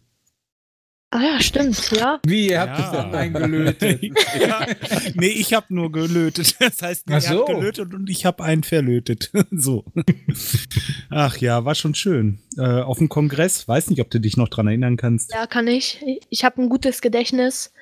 Ah 1.14 1.20
ja, 1.20 1.40
stimmt, 1.42 1.90
ja. 1.90 2.20
Wie, 2.24 2.48
ihr 2.48 2.58
habt 2.60 2.78
Ja. 2.78 2.86
es 2.86 2.90
dann 2.92 3.14
eingelötet? 3.14 4.00
ja. 4.40 4.66
Nee, 5.12 5.26
ich 5.26 5.52
habe 5.52 5.66
nur 5.68 5.92
gelötet. 5.92 6.56
Das 6.58 6.80
heißt, 6.80 7.10
er 7.10 7.20
so. 7.20 7.40
hat 7.40 7.54
gelötet 7.54 7.92
und 7.92 8.08
ich 8.08 8.24
habe 8.24 8.42
einen 8.42 8.62
verlötet. 8.62 9.30
so. 9.50 9.84
Ach 11.10 11.36
ja, 11.36 11.66
war 11.66 11.74
schon 11.74 11.94
schön. 11.94 12.38
Äh, 12.56 12.62
auf 12.80 12.96
dem 12.96 13.10
Kongress, 13.10 13.68
weiß 13.68 13.90
nicht, 13.90 14.00
ob 14.00 14.10
du 14.10 14.20
dich 14.20 14.38
noch 14.38 14.48
dran 14.48 14.68
erinnern 14.68 14.96
kannst. 14.96 15.34
Ja, 15.34 15.46
kann 15.46 15.68
ich. 15.68 16.02
Ich 16.30 16.44
habe 16.46 16.62
ein 16.62 16.70
gutes 16.70 17.02
Gedächtnis, 17.02 17.74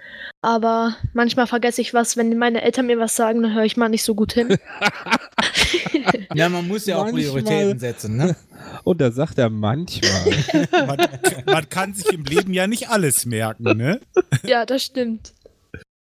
aber 0.43 0.97
manchmal 1.13 1.47
vergesse 1.47 1.83
ich 1.83 1.95
was. 1.95 2.17
Wenn 2.17 2.37
meine 2.37 2.63
Eltern 2.63 2.87
mir 2.89 2.99
was 2.99 3.15
sagen, 3.15 3.43
dann 3.43 3.55
höre 3.55 3.65
ich 3.65 3.77
mal 3.77 3.89
nicht 3.89 4.03
so 4.03 4.17
gut 4.17 4.33
hin. 4.33 4.57
Ja, 6.35 6.49
man 6.49 6.67
muss 6.69 6.87
ja 6.87 6.97
auch 6.97 7.05
Manchmal- 7.11 7.23
Prioritäten 7.43 7.79
setzen, 7.79 8.17
ne? 8.17 8.37
Und 8.85 9.01
da 9.01 9.11
sagt 9.11 9.39
er 9.39 9.51
manchmal. 9.51 10.67
Man, 10.87 10.99
man 11.47 11.69
kann 11.69 11.93
sich 11.95 12.13
im 12.13 12.25
Leben 12.25 12.53
ja 12.55 12.67
nicht 12.67 12.89
alles 12.89 13.27
merken, 13.27 13.77
ne? 13.77 14.01
ja, 14.45 14.65
das 14.65 14.85
stimmt. 14.85 15.33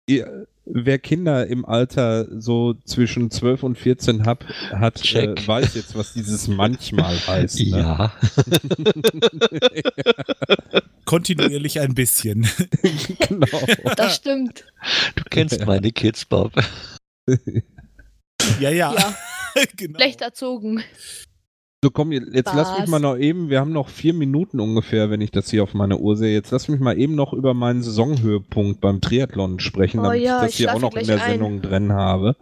Ihr, 0.09 0.47
wer 0.65 0.97
Kinder 0.99 1.45
im 1.47 1.65
Alter 1.65 2.27
so 2.41 2.73
zwischen 2.85 3.29
12 3.29 3.63
und 3.63 3.77
14 3.77 4.25
hab, 4.25 4.45
hat, 4.71 5.03
äh, 5.13 5.35
weiß 5.45 5.75
jetzt, 5.75 5.95
was 5.95 6.13
dieses 6.13 6.47
manchmal 6.47 7.15
heißt. 7.27 7.59
Ne? 7.59 7.79
Ja. 7.79 8.13
Kontinuierlich 11.05 11.79
ein 11.79 11.93
bisschen. 11.93 12.47
genau. 13.27 13.47
Das 13.95 14.15
stimmt. 14.15 14.65
Du 15.15 15.23
kennst 15.29 15.65
meine 15.65 15.91
Kids, 15.91 16.25
Bob. 16.25 16.53
Ja, 18.59 18.69
ja. 18.69 18.93
Ja, 18.93 19.15
genau. 19.77 19.99
schlecht 19.99 20.21
erzogen. 20.21 20.83
So 21.83 21.91
komm, 21.91 22.11
jetzt 22.11 22.53
lass 22.55 22.71
mich 22.71 22.83
Was? 22.83 22.89
mal 22.89 22.99
noch 22.99 23.17
eben, 23.17 23.49
wir 23.49 23.59
haben 23.59 23.71
noch 23.71 23.89
vier 23.89 24.13
Minuten 24.13 24.59
ungefähr, 24.59 25.11
wenn 25.11 25.21
ich 25.21 25.29
das 25.29 25.51
hier 25.51 25.61
auf 25.61 25.75
meine 25.75 25.97
Uhr 25.97 26.17
sehe. 26.17 26.33
Jetzt 26.33 26.49
lass 26.49 26.67
mich 26.69 26.79
mal 26.79 26.97
eben 26.97 27.13
noch 27.13 27.33
über 27.33 27.53
meinen 27.53 27.83
Saisonhöhepunkt 27.83 28.81
beim 28.81 28.99
Triathlon 28.99 29.59
sprechen, 29.59 29.99
Oh 29.99 30.03
damit 30.03 30.21
ja, 30.21 30.37
ich 30.37 30.41
das 30.41 30.51
ich 30.51 30.57
hier 30.57 30.73
auch 30.73 30.81
noch 30.81 30.95
in 30.95 31.05
der 31.05 31.21
ein. 31.21 31.31
Sendung 31.31 31.61
drin 31.61 31.93
habe. 31.93 32.35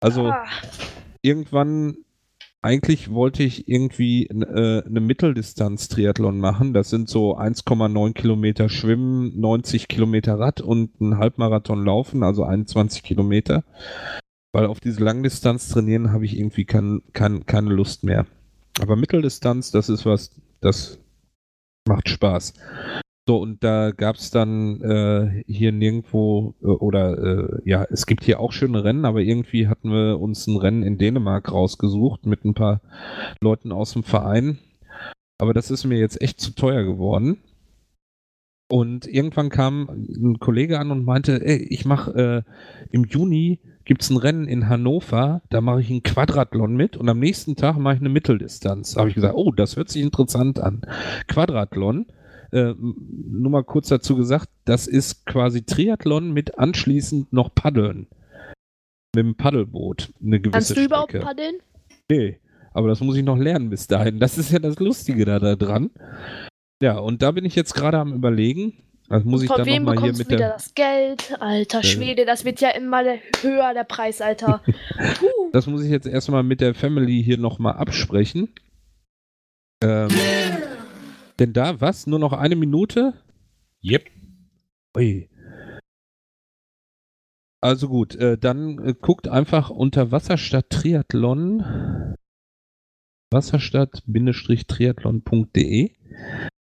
Also 0.00 0.26
Ah, 0.26 0.44
irgendwann, 1.22 1.98
eigentlich 2.62 3.12
wollte 3.12 3.44
ich 3.44 3.68
irgendwie 3.68 4.26
äh, 4.26 4.82
eine 4.84 5.00
Mitteldistanz-Triathlon 5.00 6.40
machen. 6.40 6.74
Das 6.74 6.90
sind 6.90 7.08
so 7.08 7.36
1,9 7.38 8.12
Kilometer 8.12 8.68
Schwimmen, 8.68 9.38
90 9.40 9.86
Kilometer 9.86 10.40
Rad 10.40 10.60
und 10.60 11.00
ein 11.00 11.18
Halbmarathon 11.18 11.84
Laufen, 11.84 12.24
also 12.24 12.42
21 12.42 13.04
Kilometer. 13.04 13.62
Weil 14.52 14.66
auf 14.66 14.80
diese 14.80 15.02
Langdistanz 15.02 15.68
trainieren 15.68 16.12
habe 16.12 16.26
ich 16.26 16.38
irgendwie 16.38 16.64
kein, 16.64 17.02
kein, 17.12 17.46
keine 17.46 17.70
Lust 17.70 18.04
mehr. 18.04 18.26
Aber 18.80 18.96
Mitteldistanz, 18.96 19.70
das 19.70 19.88
ist 19.88 20.04
was, 20.04 20.30
das 20.60 20.98
macht 21.86 22.08
Spaß. 22.08 22.54
So, 23.28 23.38
und 23.38 23.62
da 23.62 23.92
gab 23.92 24.16
es 24.16 24.30
dann 24.30 24.80
äh, 24.80 25.44
hier 25.46 25.70
nirgendwo, 25.70 26.54
äh, 26.60 26.66
oder 26.66 27.18
äh, 27.18 27.60
ja, 27.64 27.86
es 27.88 28.06
gibt 28.06 28.24
hier 28.24 28.40
auch 28.40 28.52
schöne 28.52 28.82
Rennen, 28.82 29.04
aber 29.04 29.20
irgendwie 29.20 29.68
hatten 29.68 29.90
wir 29.90 30.20
uns 30.20 30.46
ein 30.48 30.56
Rennen 30.56 30.82
in 30.82 30.98
Dänemark 30.98 31.52
rausgesucht 31.52 32.26
mit 32.26 32.44
ein 32.44 32.54
paar 32.54 32.80
Leuten 33.40 33.70
aus 33.70 33.92
dem 33.92 34.02
Verein. 34.02 34.58
Aber 35.38 35.54
das 35.54 35.70
ist 35.70 35.84
mir 35.84 35.98
jetzt 35.98 36.20
echt 36.20 36.40
zu 36.40 36.52
teuer 36.54 36.82
geworden. 36.82 37.38
Und 38.68 39.06
irgendwann 39.06 39.50
kam 39.50 39.88
ein 39.88 40.38
Kollege 40.40 40.78
an 40.80 40.90
und 40.90 41.04
meinte, 41.04 41.44
ey, 41.44 41.58
ich 41.58 41.84
mache 41.84 42.44
äh, 42.46 42.86
im 42.90 43.04
Juni 43.04 43.60
gibt's 43.84 44.10
ein 44.10 44.16
Rennen 44.16 44.46
in 44.46 44.68
Hannover, 44.68 45.42
da 45.50 45.60
mache 45.60 45.80
ich 45.80 45.90
einen 45.90 46.02
Quadrathlon 46.02 46.74
mit 46.74 46.96
und 46.96 47.08
am 47.08 47.18
nächsten 47.18 47.56
Tag 47.56 47.76
mache 47.78 47.94
ich 47.94 48.00
eine 48.00 48.08
Mitteldistanz. 48.08 48.94
Da 48.94 49.00
habe 49.00 49.08
ich 49.08 49.14
gesagt, 49.14 49.34
oh, 49.36 49.52
das 49.52 49.76
hört 49.76 49.88
sich 49.88 50.02
interessant 50.02 50.60
an. 50.60 50.82
Quadrathlon, 51.28 52.06
äh, 52.52 52.74
nur 52.78 53.50
mal 53.50 53.64
kurz 53.64 53.88
dazu 53.88 54.16
gesagt, 54.16 54.48
das 54.64 54.86
ist 54.86 55.26
quasi 55.26 55.64
Triathlon 55.64 56.32
mit 56.32 56.58
anschließend 56.58 57.32
noch 57.32 57.54
Paddeln. 57.54 58.08
Mit 59.14 59.24
dem 59.24 59.34
Paddelboot. 59.36 60.12
Eine 60.22 60.40
gewisse 60.40 60.52
kannst 60.52 60.76
du 60.76 60.84
überhaupt 60.84 61.10
Strecke. 61.10 61.26
paddeln? 61.26 61.54
Nee, 62.10 62.38
aber 62.72 62.88
das 62.88 63.00
muss 63.00 63.16
ich 63.16 63.24
noch 63.24 63.38
lernen 63.38 63.70
bis 63.70 63.86
dahin. 63.86 64.18
Das 64.18 64.38
ist 64.38 64.52
ja 64.52 64.58
das 64.58 64.78
Lustige 64.78 65.24
da, 65.24 65.38
da 65.38 65.56
dran. 65.56 65.90
Ja, 66.82 66.98
und 66.98 67.22
da 67.22 67.30
bin 67.30 67.44
ich 67.44 67.54
jetzt 67.54 67.74
gerade 67.74 67.98
am 67.98 68.12
überlegen. 68.12 68.82
Also 69.08 69.28
muss 69.28 69.42
ich 69.42 69.48
Von 69.48 69.58
dann 69.58 69.66
wem 69.66 69.82
nochmal 69.84 70.02
hier 70.02 70.12
bekommst 70.12 70.18
mit 70.18 70.26
du 70.28 70.34
wieder 70.34 70.46
der. 70.46 70.52
das 70.54 70.74
Geld? 70.74 71.36
Alter 71.40 71.78
Ja. 71.78 71.84
Schwede, 71.84 72.24
das 72.24 72.44
wird 72.44 72.60
ja 72.60 72.70
immer 72.70 73.04
höher, 73.42 73.74
der 73.74 73.84
Preis, 73.84 74.20
Alter. 74.20 74.60
Das 75.52 75.66
muss 75.66 75.84
ich 75.84 75.90
jetzt 75.90 76.06
erstmal 76.06 76.42
mit 76.42 76.62
der 76.62 76.74
Family 76.74 77.22
hier 77.22 77.36
nochmal 77.36 77.74
absprechen. 77.74 78.48
Ähm, 79.82 80.08
denn 81.38 81.52
da, 81.52 81.78
was? 81.78 82.06
Nur 82.06 82.18
noch 82.18 82.32
eine 82.32 82.56
Minute? 82.56 83.12
Yep. 83.84 84.08
Ui. 84.96 85.28
Also 87.60 87.88
gut, 87.88 88.14
äh, 88.16 88.38
dann 88.38 88.78
äh, 88.78 88.94
guckt 88.98 89.28
einfach 89.28 89.68
unter 89.68 90.10
Wasserstadt 90.10 90.70
Triathlon 90.70 92.14
wasserstadt-triathlon.de. 93.30 95.90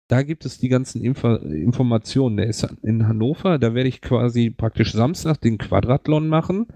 Da 0.07 0.21
gibt 0.21 0.45
es 0.45 0.59
die 0.59 0.69
ganzen 0.69 1.01
Info 1.01 1.35
Informationen. 1.35 2.37
Der 2.37 2.47
ist 2.47 2.63
in 2.83 3.07
Hannover. 3.07 3.57
Da 3.57 3.73
werde 3.73 3.89
ich 3.89 4.01
quasi 4.01 4.51
praktisch 4.51 4.91
Samstag 4.91 5.41
den 5.41 5.57
Quadrathlon 5.57 6.27
machen. 6.27 6.67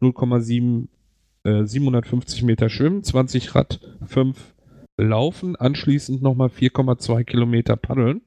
0,7 0.00 0.88
äh, 1.44 1.64
750 1.64 2.42
Meter 2.42 2.68
schwimmen, 2.68 3.02
20 3.02 3.54
Rad, 3.54 3.80
5 4.06 4.54
laufen, 4.96 5.56
anschließend 5.56 6.22
nochmal 6.22 6.48
4,2 6.48 7.24
Kilometer 7.24 7.76
paddeln. 7.76 8.22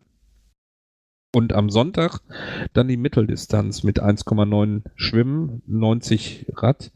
Und 1.33 1.53
am 1.53 1.69
Sonntag 1.69 2.19
dann 2.73 2.87
die 2.87 2.97
Mitteldistanz 2.97 3.83
mit 3.83 4.03
1,9 4.03 4.83
Schwimmen, 4.95 5.61
90 5.65 6.47
Rad 6.55 6.91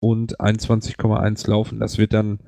und 0.00 0.40
21,1 0.40 1.50
Laufen. 1.50 1.80
Das 1.80 1.98
wird 1.98 2.12
dann 2.12 2.38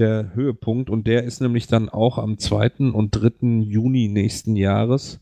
der 0.00 0.34
Höhepunkt 0.34 0.90
und 0.90 1.06
der 1.06 1.24
ist 1.24 1.40
nämlich 1.40 1.66
dann 1.66 1.88
auch 1.88 2.18
am 2.18 2.38
2. 2.38 2.92
und 2.92 3.10
3. 3.10 3.60
Juni 3.60 4.08
nächsten 4.08 4.56
Jahres, 4.56 5.20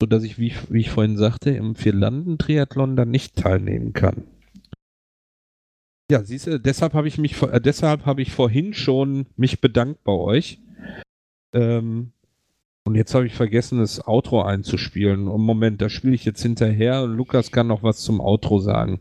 sodass 0.00 0.22
ich, 0.24 0.38
wie, 0.38 0.52
wie 0.68 0.80
ich 0.80 0.90
vorhin 0.90 1.16
sagte, 1.16 1.50
im 1.50 1.74
Vierlanden-Triathlon 1.74 2.96
dann 2.96 3.10
nicht 3.10 3.36
teilnehmen 3.36 3.92
kann. 3.92 4.24
Ja, 6.10 6.22
siehst 6.24 6.46
du, 6.46 6.58
deshalb 6.58 6.94
habe 6.94 7.08
ich 7.08 7.18
mich, 7.18 7.42
äh, 7.42 7.60
deshalb 7.60 8.06
habe 8.06 8.22
ich 8.22 8.32
vorhin 8.32 8.72
schon 8.72 9.26
mich 9.36 9.60
bedankt 9.60 10.04
bei 10.04 10.12
euch. 10.12 10.60
Ähm, 11.52 12.12
und 12.84 12.94
jetzt 12.94 13.14
habe 13.14 13.26
ich 13.26 13.34
vergessen, 13.34 13.80
das 13.80 14.06
Outro 14.06 14.40
einzuspielen. 14.42 15.28
Und 15.28 15.42
Moment, 15.42 15.82
da 15.82 15.90
spiele 15.90 16.14
ich 16.14 16.24
jetzt 16.24 16.42
hinterher 16.42 17.06
Lukas 17.06 17.50
kann 17.50 17.66
noch 17.66 17.82
was 17.82 17.98
zum 17.98 18.20
Outro 18.20 18.58
sagen. 18.60 19.00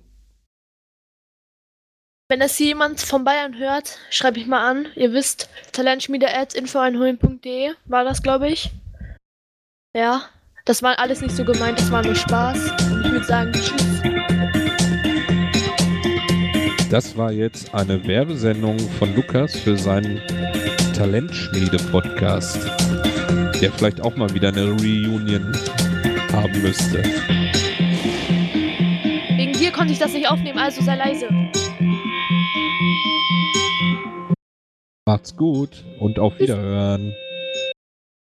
Wenn 2.30 2.42
das 2.42 2.58
hier 2.58 2.68
jemand 2.68 3.00
von 3.00 3.24
Bayern 3.24 3.58
hört, 3.58 4.00
schreibt 4.10 4.36
mich 4.36 4.48
mal 4.48 4.70
an. 4.70 4.88
Ihr 4.96 5.14
wisst, 5.14 5.48
talentschmiede.info1holen.de 5.72 7.70
war 7.86 8.04
das, 8.04 8.22
glaube 8.22 8.50
ich. 8.50 8.72
Ja, 9.96 10.24
das 10.66 10.84
war 10.84 11.00
alles 11.00 11.22
nicht 11.22 11.34
so 11.34 11.46
gemeint, 11.46 11.80
das 11.80 11.90
war 11.90 12.04
nur 12.04 12.16
Spaß. 12.16 12.72
Und 12.92 13.06
ich 13.06 13.12
würde 13.14 13.26
sagen, 13.26 13.54
tschüss. 13.54 14.02
Das 16.90 17.16
war 17.16 17.32
jetzt 17.32 17.74
eine 17.74 18.06
Werbesendung 18.06 18.78
von 19.00 19.16
Lukas 19.16 19.58
für 19.58 19.78
seinen 19.78 20.22
Talentschmiede-Podcast, 20.98 22.70
der 23.62 23.72
vielleicht 23.72 24.02
auch 24.02 24.18
mal 24.18 24.34
wieder 24.34 24.50
eine 24.50 24.66
Reunion 24.66 25.54
haben 26.34 26.62
müsste. 26.62 27.02
Wegen 29.38 29.54
dir 29.54 29.72
konnte 29.72 29.94
ich 29.94 30.00
das 30.00 30.12
nicht 30.12 30.30
aufnehmen, 30.30 30.60
also 30.60 30.82
sei 30.82 30.98
leise. 30.98 31.30
Macht's 35.08 35.36
gut 35.36 35.84
und 36.00 36.20
auf 36.20 36.38
Wiederhören. 36.40 37.14